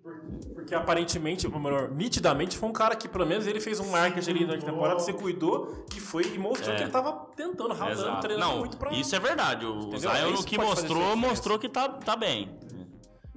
[0.54, 4.30] Porque aparentemente, ou melhor, nitidamente, foi um cara que pelo menos ele fez um marketing
[4.32, 6.78] ali durante a temporada, se cuidou e foi e mostrou É.
[6.78, 8.22] que ele tava tentando, ralando, Exato.
[8.22, 8.92] treinando Não, muito pra.
[8.94, 9.66] isso é verdade.
[9.66, 10.00] O Entendeu?
[10.00, 12.58] Zion É que que mostrou, mostrou que tá, tá bem.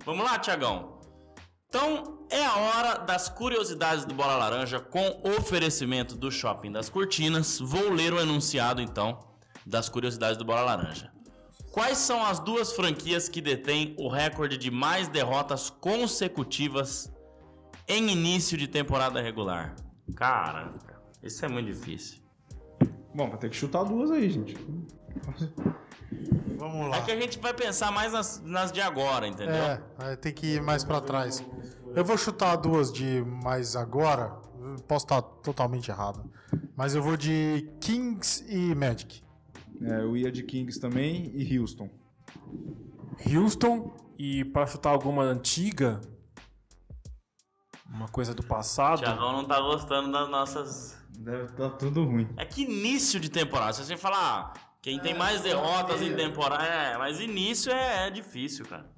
[0.04, 0.98] Vamos lá, Tiagão.
[1.68, 7.58] Então, é a hora das curiosidades do Bola Laranja com oferecimento do Shopping das Cortinas.
[7.58, 9.18] Vou ler o enunciado, então,
[9.66, 11.10] das curiosidades do Bola Laranja.
[11.74, 17.12] Quais são as duas franquias que detêm o recorde de mais derrotas consecutivas
[17.88, 19.74] em início de temporada regular?
[20.14, 22.22] Caraca, isso é muito difícil.
[23.12, 24.56] Bom, vai ter que chutar duas aí, gente.
[26.56, 26.98] Vamos lá.
[26.98, 29.56] É que a gente vai pensar mais nas, nas de agora, entendeu?
[29.98, 31.44] É, tem que ir mais pra trás.
[31.92, 34.28] Eu vou chutar duas de mais agora.
[34.86, 36.30] Posso estar totalmente errado.
[36.76, 39.23] Mas eu vou de Kings e Magic.
[39.82, 41.90] É, eu ia de Kings também e Houston.
[43.26, 46.00] Houston e pra chutar alguma antiga,
[47.88, 48.98] uma coisa do passado.
[48.98, 50.98] Tiagão não tá gostando das nossas.
[51.18, 52.28] Deve estar tudo ruim.
[52.36, 53.72] É que início de temporada.
[53.72, 56.64] Se você falar, ah, quem tem mais derrotas em temporada.
[56.64, 58.90] É, mas início é, é difícil, cara.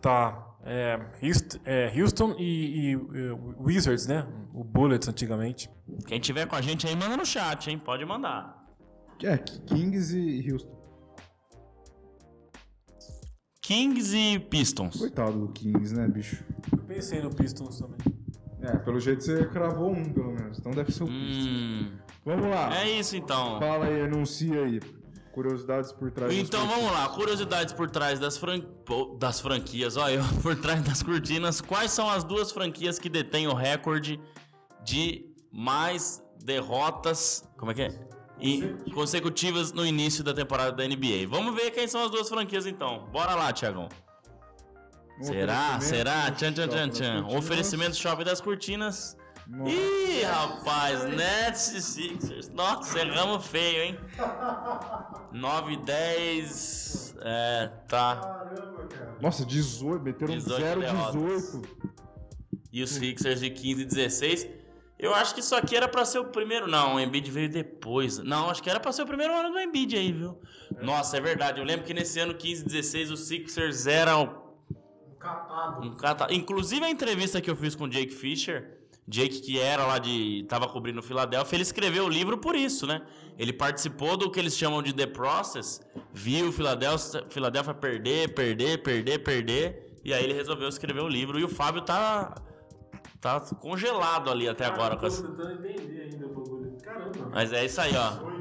[0.00, 0.53] Tá.
[0.66, 4.26] É, Houston, é, Houston e, e, e Wizards, né?
[4.52, 5.70] O Bullets antigamente.
[6.06, 7.78] Quem tiver com a gente aí, manda no chat, hein?
[7.78, 8.64] Pode mandar.
[9.22, 10.74] É, Kings e Houston.
[13.60, 14.96] Kings e Pistons.
[14.96, 16.44] Coitado do Kings, né, bicho?
[16.72, 17.98] Eu pensei no Pistons também.
[18.60, 20.58] É, pelo jeito você cravou um, pelo menos.
[20.58, 21.46] Então deve ser o Pistons.
[21.46, 21.92] Hum,
[22.24, 22.74] Vamos lá.
[22.76, 23.58] é isso então.
[23.58, 24.80] Fala aí, anuncia aí.
[25.34, 26.82] Curiosidades por trás das Então cortinas.
[26.84, 28.60] vamos lá, curiosidades por trás das, fran...
[29.18, 31.60] das franquias, olha, por trás das cortinas.
[31.60, 34.20] Quais são as duas franquias que detêm o recorde
[34.84, 37.48] de mais derrotas.
[37.56, 38.08] Como é que é?
[38.40, 41.26] E consecutivas no início da temporada da NBA.
[41.28, 43.08] Vamos ver quem são as duas franquias então.
[43.12, 43.88] Bora lá, Tiagão.
[45.20, 45.80] Um Será?
[45.80, 46.30] Será?
[46.32, 47.26] Tchan, tchan, tchan, das tchan.
[47.28, 49.16] Oferecimento Shopping das Cortinas.
[49.46, 49.70] Nossa.
[49.70, 52.48] Ih, rapaz, Nets e Sixers.
[52.48, 53.98] Nossa, erramos feio, hein?
[55.32, 57.16] 9 10.
[57.20, 58.46] É, tá.
[59.20, 61.22] Nossa, 18, meteram 18 0, derrotas.
[61.22, 61.94] 18.
[62.72, 64.48] E os Sixers de 15 e 16.
[64.98, 66.66] Eu acho que isso aqui era pra ser o primeiro.
[66.66, 68.18] Não, o Embiid veio depois.
[68.18, 70.40] Não, acho que era pra ser o primeiro ano do Embiid aí, viu?
[70.80, 71.60] Nossa, é verdade.
[71.60, 74.42] Eu lembro que nesse ano 15 e 16 os Sixers eram
[75.82, 76.32] um cata...
[76.32, 80.44] Inclusive a entrevista que eu fiz com o Jake Fisher, Jake que era lá de.
[80.48, 83.02] tava cobrindo o Philadelphia, ele escreveu o livro por isso, né?
[83.38, 85.80] Ele participou do que eles chamam de The Process,
[86.12, 91.38] viu o Philadelphia, Philadelphia perder, perder, perder, perder, e aí ele resolveu escrever o livro.
[91.38, 92.34] E o Fábio tá.
[93.20, 95.22] tá congelado ali até agora com essa.
[95.22, 96.76] tentando entender ainda o bagulho.
[96.82, 97.30] Caramba.
[97.30, 98.34] Mas é isso aí, ó.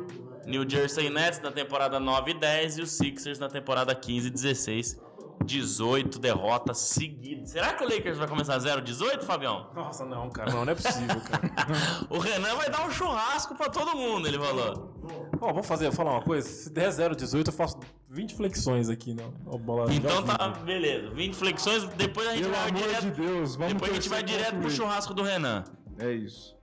[0.46, 4.32] New Jersey Nets na temporada 9 e 10 e os Sixers na temporada 15 e
[4.32, 5.02] 16.
[5.46, 7.50] 18 derrotas seguidas.
[7.52, 9.68] Será que o Lakers vai começar 0-18, Fabião?
[9.76, 10.52] Nossa, não, cara.
[10.52, 11.52] Não, não é possível, cara.
[12.10, 14.94] O Renan vai dar um churrasco pra todo mundo, ele falou.
[15.42, 16.48] Ó, vamos fazer, vou falar uma coisa.
[16.48, 17.78] Se der 0,18, eu faço
[18.10, 19.24] 20 flexões aqui na
[19.58, 19.94] bola.
[19.94, 21.10] Então tá, beleza.
[21.10, 23.02] 20 flexões, depois a gente Pelo vai amor direto.
[23.02, 25.64] de Deus, vamos depois a gente vai direto pro churrasco do Renan.
[26.00, 26.56] É isso.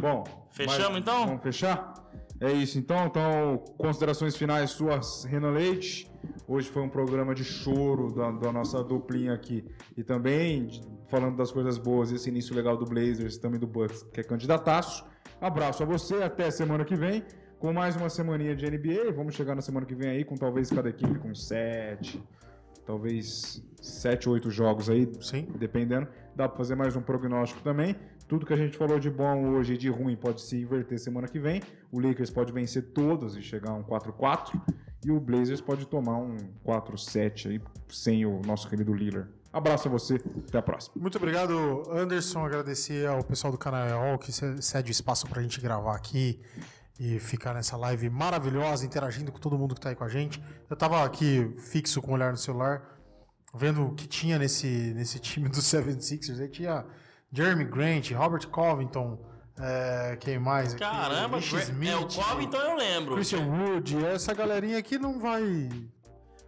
[0.00, 0.24] Bom.
[0.52, 1.26] Fechamos, mas- então?
[1.26, 1.94] Vamos fechar?
[2.42, 3.06] É isso, então.
[3.06, 6.10] Então, considerações finais suas, Renan Leite.
[6.48, 9.64] Hoje foi um programa de choro da, da nossa duplinha aqui.
[9.96, 10.68] E também
[11.06, 15.04] falando das coisas boas, esse início legal do Blazers, também do Bucks, que é candidataço.
[15.40, 17.24] Abraço a você, até semana que vem.
[17.60, 19.12] Com mais uma semaninha de NBA.
[19.14, 22.20] Vamos chegar na semana que vem aí com talvez cada equipe com sete,
[22.84, 25.46] talvez sete, oito jogos aí, Sim.
[25.58, 26.06] dependendo.
[26.34, 27.96] Dá pra fazer mais um prognóstico também.
[28.28, 31.28] Tudo que a gente falou de bom hoje e de ruim pode se inverter semana
[31.28, 31.60] que vem.
[31.90, 34.58] O Lakers pode vencer todas e chegar a um 4-4.
[35.04, 39.28] E o Blazers pode tomar um 4-7 aí, sem o nosso querido Lillard.
[39.52, 40.14] Abraço a você,
[40.48, 40.94] até a próxima.
[40.98, 42.42] Muito obrigado, Anderson.
[42.46, 46.40] Agradecer ao pessoal do canal que ce- cede o espaço pra gente gravar aqui
[47.04, 50.40] e ficar nessa live maravilhosa, interagindo com todo mundo que tá aí com a gente.
[50.70, 52.80] Eu tava aqui fixo com o olhar no celular,
[53.52, 56.40] vendo o que tinha nesse, nesse time do 76ers.
[56.40, 56.86] Aí tinha
[57.32, 59.18] Jeremy Grant, Robert Covington,
[59.58, 60.74] é, quem mais?
[60.74, 60.80] aqui?
[60.84, 63.14] Caramba, Gra- Smith, é o Covington eu lembro.
[63.16, 64.04] Christian Wood.
[64.06, 65.68] Essa galerinha aqui não vai.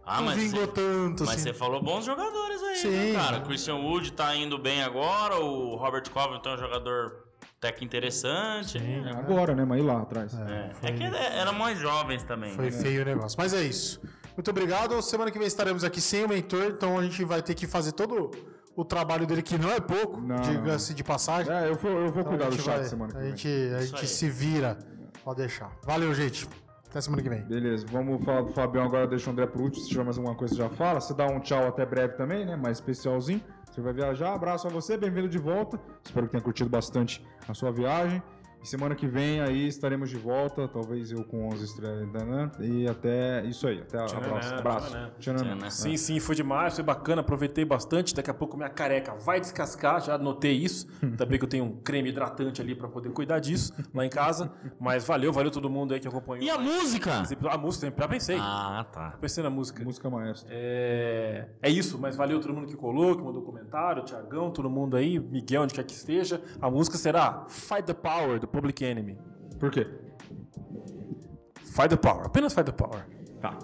[0.05, 1.41] Ah, não mas vingou tanto mas assim.
[1.49, 2.89] você falou bons jogadores aí, Sim.
[2.91, 3.41] né, cara?
[3.41, 7.24] Christian Wood tá indo bem agora, o Robert Covington é um jogador
[7.65, 8.79] até que interessante.
[8.79, 9.03] Sim.
[9.09, 9.65] Agora, né?
[9.65, 10.33] Mas ir lá atrás.
[10.33, 12.53] É, foi- é que eram mais jovens também.
[12.53, 12.71] Foi né?
[12.71, 13.37] feio o negócio.
[13.39, 13.99] Mas é isso.
[14.35, 15.01] Muito obrigado.
[15.01, 17.93] Semana que vem estaremos aqui sem o mentor, então a gente vai ter que fazer
[17.93, 18.31] todo
[18.75, 21.51] o trabalho dele, que não é pouco, diga-se de passagem.
[21.51, 23.29] É, eu vou, eu vou Então cuidar a do chat vai- semana que A vem.
[23.31, 24.07] gente, a gente aí.
[24.07, 24.77] se vira.
[25.23, 25.71] Pode deixar.
[25.83, 26.47] Valeu, gente.
[26.89, 27.41] Até semana que vem.
[27.43, 29.83] Beleza, vamos falar do Fabião agora, deixa o André pro último.
[29.83, 30.99] Se tiver mais alguma coisa, já fala.
[30.99, 32.55] Você dá um tchau até breve também, né?
[32.57, 33.41] Mais especialzinho.
[33.75, 34.33] Você vai viajar.
[34.33, 35.77] Abraço a você, bem-vindo de volta.
[36.01, 38.23] Espero que tenha curtido bastante a sua viagem.
[38.65, 42.51] E semana que vem aí estaremos de volta, talvez eu com 11 estrelas, né?
[42.59, 43.79] E até isso aí.
[43.79, 44.57] Até a Tchananã, próxima.
[44.57, 44.87] Abraço.
[44.87, 45.11] tchananã.
[45.19, 45.43] Tchananã.
[45.43, 45.69] Tchananã.
[45.69, 48.15] Sim, sim, foi demais, foi bacana, aproveitei bastante.
[48.15, 50.87] Daqui a pouco minha careca vai descascar, já anotei isso.
[51.15, 54.51] Também que eu tenho um creme hidratante ali pra poder cuidar disso lá em casa.
[54.79, 56.43] Mas valeu, valeu todo mundo aí que acompanhou.
[56.43, 57.21] E a música?
[57.51, 58.37] A música, já pensei.
[58.39, 59.15] Ah, tá.
[59.21, 59.83] Pensei na música.
[59.83, 60.49] Música maestra.
[60.51, 64.71] É, é isso, mas valeu todo mundo que colou, que mandou comentário, o Thiagão, todo
[64.71, 66.41] mundo aí, Miguel, onde quer que esteja.
[66.59, 69.17] A música será Fight the Power, do Public Enemy.
[69.59, 69.85] Por quê?
[71.75, 73.05] Fight the Power, apenas Fight the Power.
[73.41, 73.59] Tá.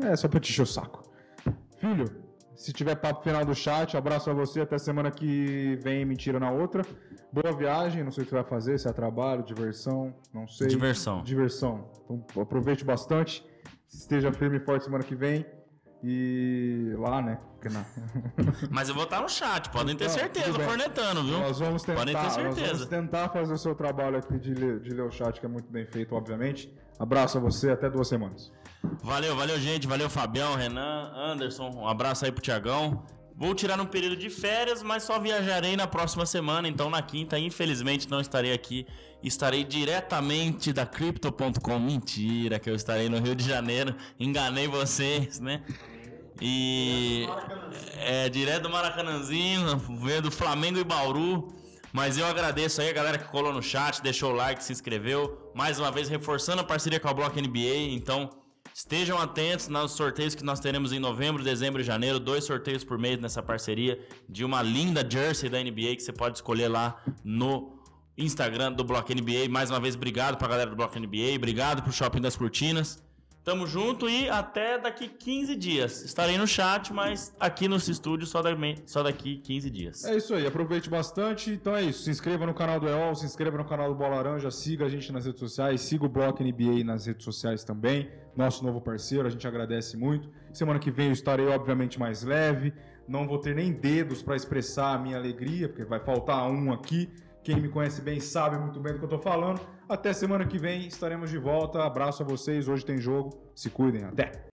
[0.00, 1.02] É só pra te encher o saco.
[1.78, 2.04] Filho,
[2.54, 4.60] se tiver papo final do chat, abraço a você.
[4.60, 6.82] Até semana que vem, mentira na outra.
[7.32, 8.04] Boa viagem.
[8.04, 10.66] Não sei o que você vai fazer, se é trabalho, diversão, não sei.
[10.66, 11.22] Diversão.
[11.22, 11.88] Diversão.
[12.04, 13.44] Então aproveite bastante.
[13.88, 15.46] Esteja firme e forte semana que vem.
[16.02, 17.38] E lá, né?
[18.70, 21.38] Mas eu vou estar no chat, podem ter Tá, certeza, cornetando, viu?
[21.40, 22.72] Nós vamos tentar, Podem ter nós certeza.
[22.72, 25.48] vamos tentar fazer o seu trabalho aqui de ler, de ler o chat, que é
[25.48, 26.72] muito bem feito, obviamente.
[27.00, 28.52] Abraço a você, até duas semanas.
[29.02, 29.88] Valeu, valeu, gente.
[29.88, 31.68] Valeu, Fabião, Renan, Anderson.
[31.74, 33.04] Um abraço aí pro Tiagão.
[33.38, 36.66] Vou tirar um período de férias, mas só viajarei na próxima semana.
[36.66, 38.84] Então, na quinta, infelizmente, não estarei aqui.
[39.22, 41.78] Estarei diretamente da Crypto.com.
[41.78, 43.94] Mentira, que eu estarei no Rio de Janeiro.
[44.18, 45.62] Enganei vocês, né?
[46.40, 47.28] E.
[47.98, 51.54] É, direto do Maracanãzinho, vendo Flamengo e Bauru.
[51.92, 55.52] Mas eu agradeço aí a galera que colou no chat, deixou o like, se inscreveu.
[55.54, 57.92] Mais uma vez, reforçando a parceria com a Block NBA.
[57.92, 58.30] Então,
[58.78, 62.20] estejam atentos nos sorteios que nós teremos em novembro, dezembro e janeiro.
[62.20, 63.98] Dois sorteios por mês nessa parceria
[64.28, 67.76] de uma linda jersey da NBA que você pode escolher lá no
[68.16, 69.48] Instagram do Bloco NBA.
[69.50, 73.02] Mais uma vez, obrigado pra galera do Bloco NBA, obrigado pro Shopping das Cortinas.
[73.48, 76.04] Tamo junto e até daqui 15 dias.
[76.04, 78.50] Estarei no chat, mas aqui nos estúdios só, da-
[78.84, 80.04] só daqui 15 dias.
[80.04, 81.48] É isso aí, aproveite bastante.
[81.52, 84.16] Então é isso, se inscreva no canal do EOL, se inscreva no canal do Bola
[84.16, 88.10] Laranja, siga a gente nas redes sociais, siga o Bloco NBA nas redes sociais também,
[88.36, 90.28] nosso novo parceiro, a gente agradece muito.
[90.52, 92.74] Semana que vem eu estarei obviamente mais leve,
[93.08, 97.08] não vou ter nem dedos para expressar a minha alegria, porque vai faltar um aqui.
[97.48, 99.58] Quem me conhece bem sabe muito bem do que eu tô falando.
[99.88, 101.82] Até semana que vem estaremos de volta.
[101.82, 103.30] Abraço a vocês, hoje tem jogo.
[103.54, 104.47] Se cuidem, até.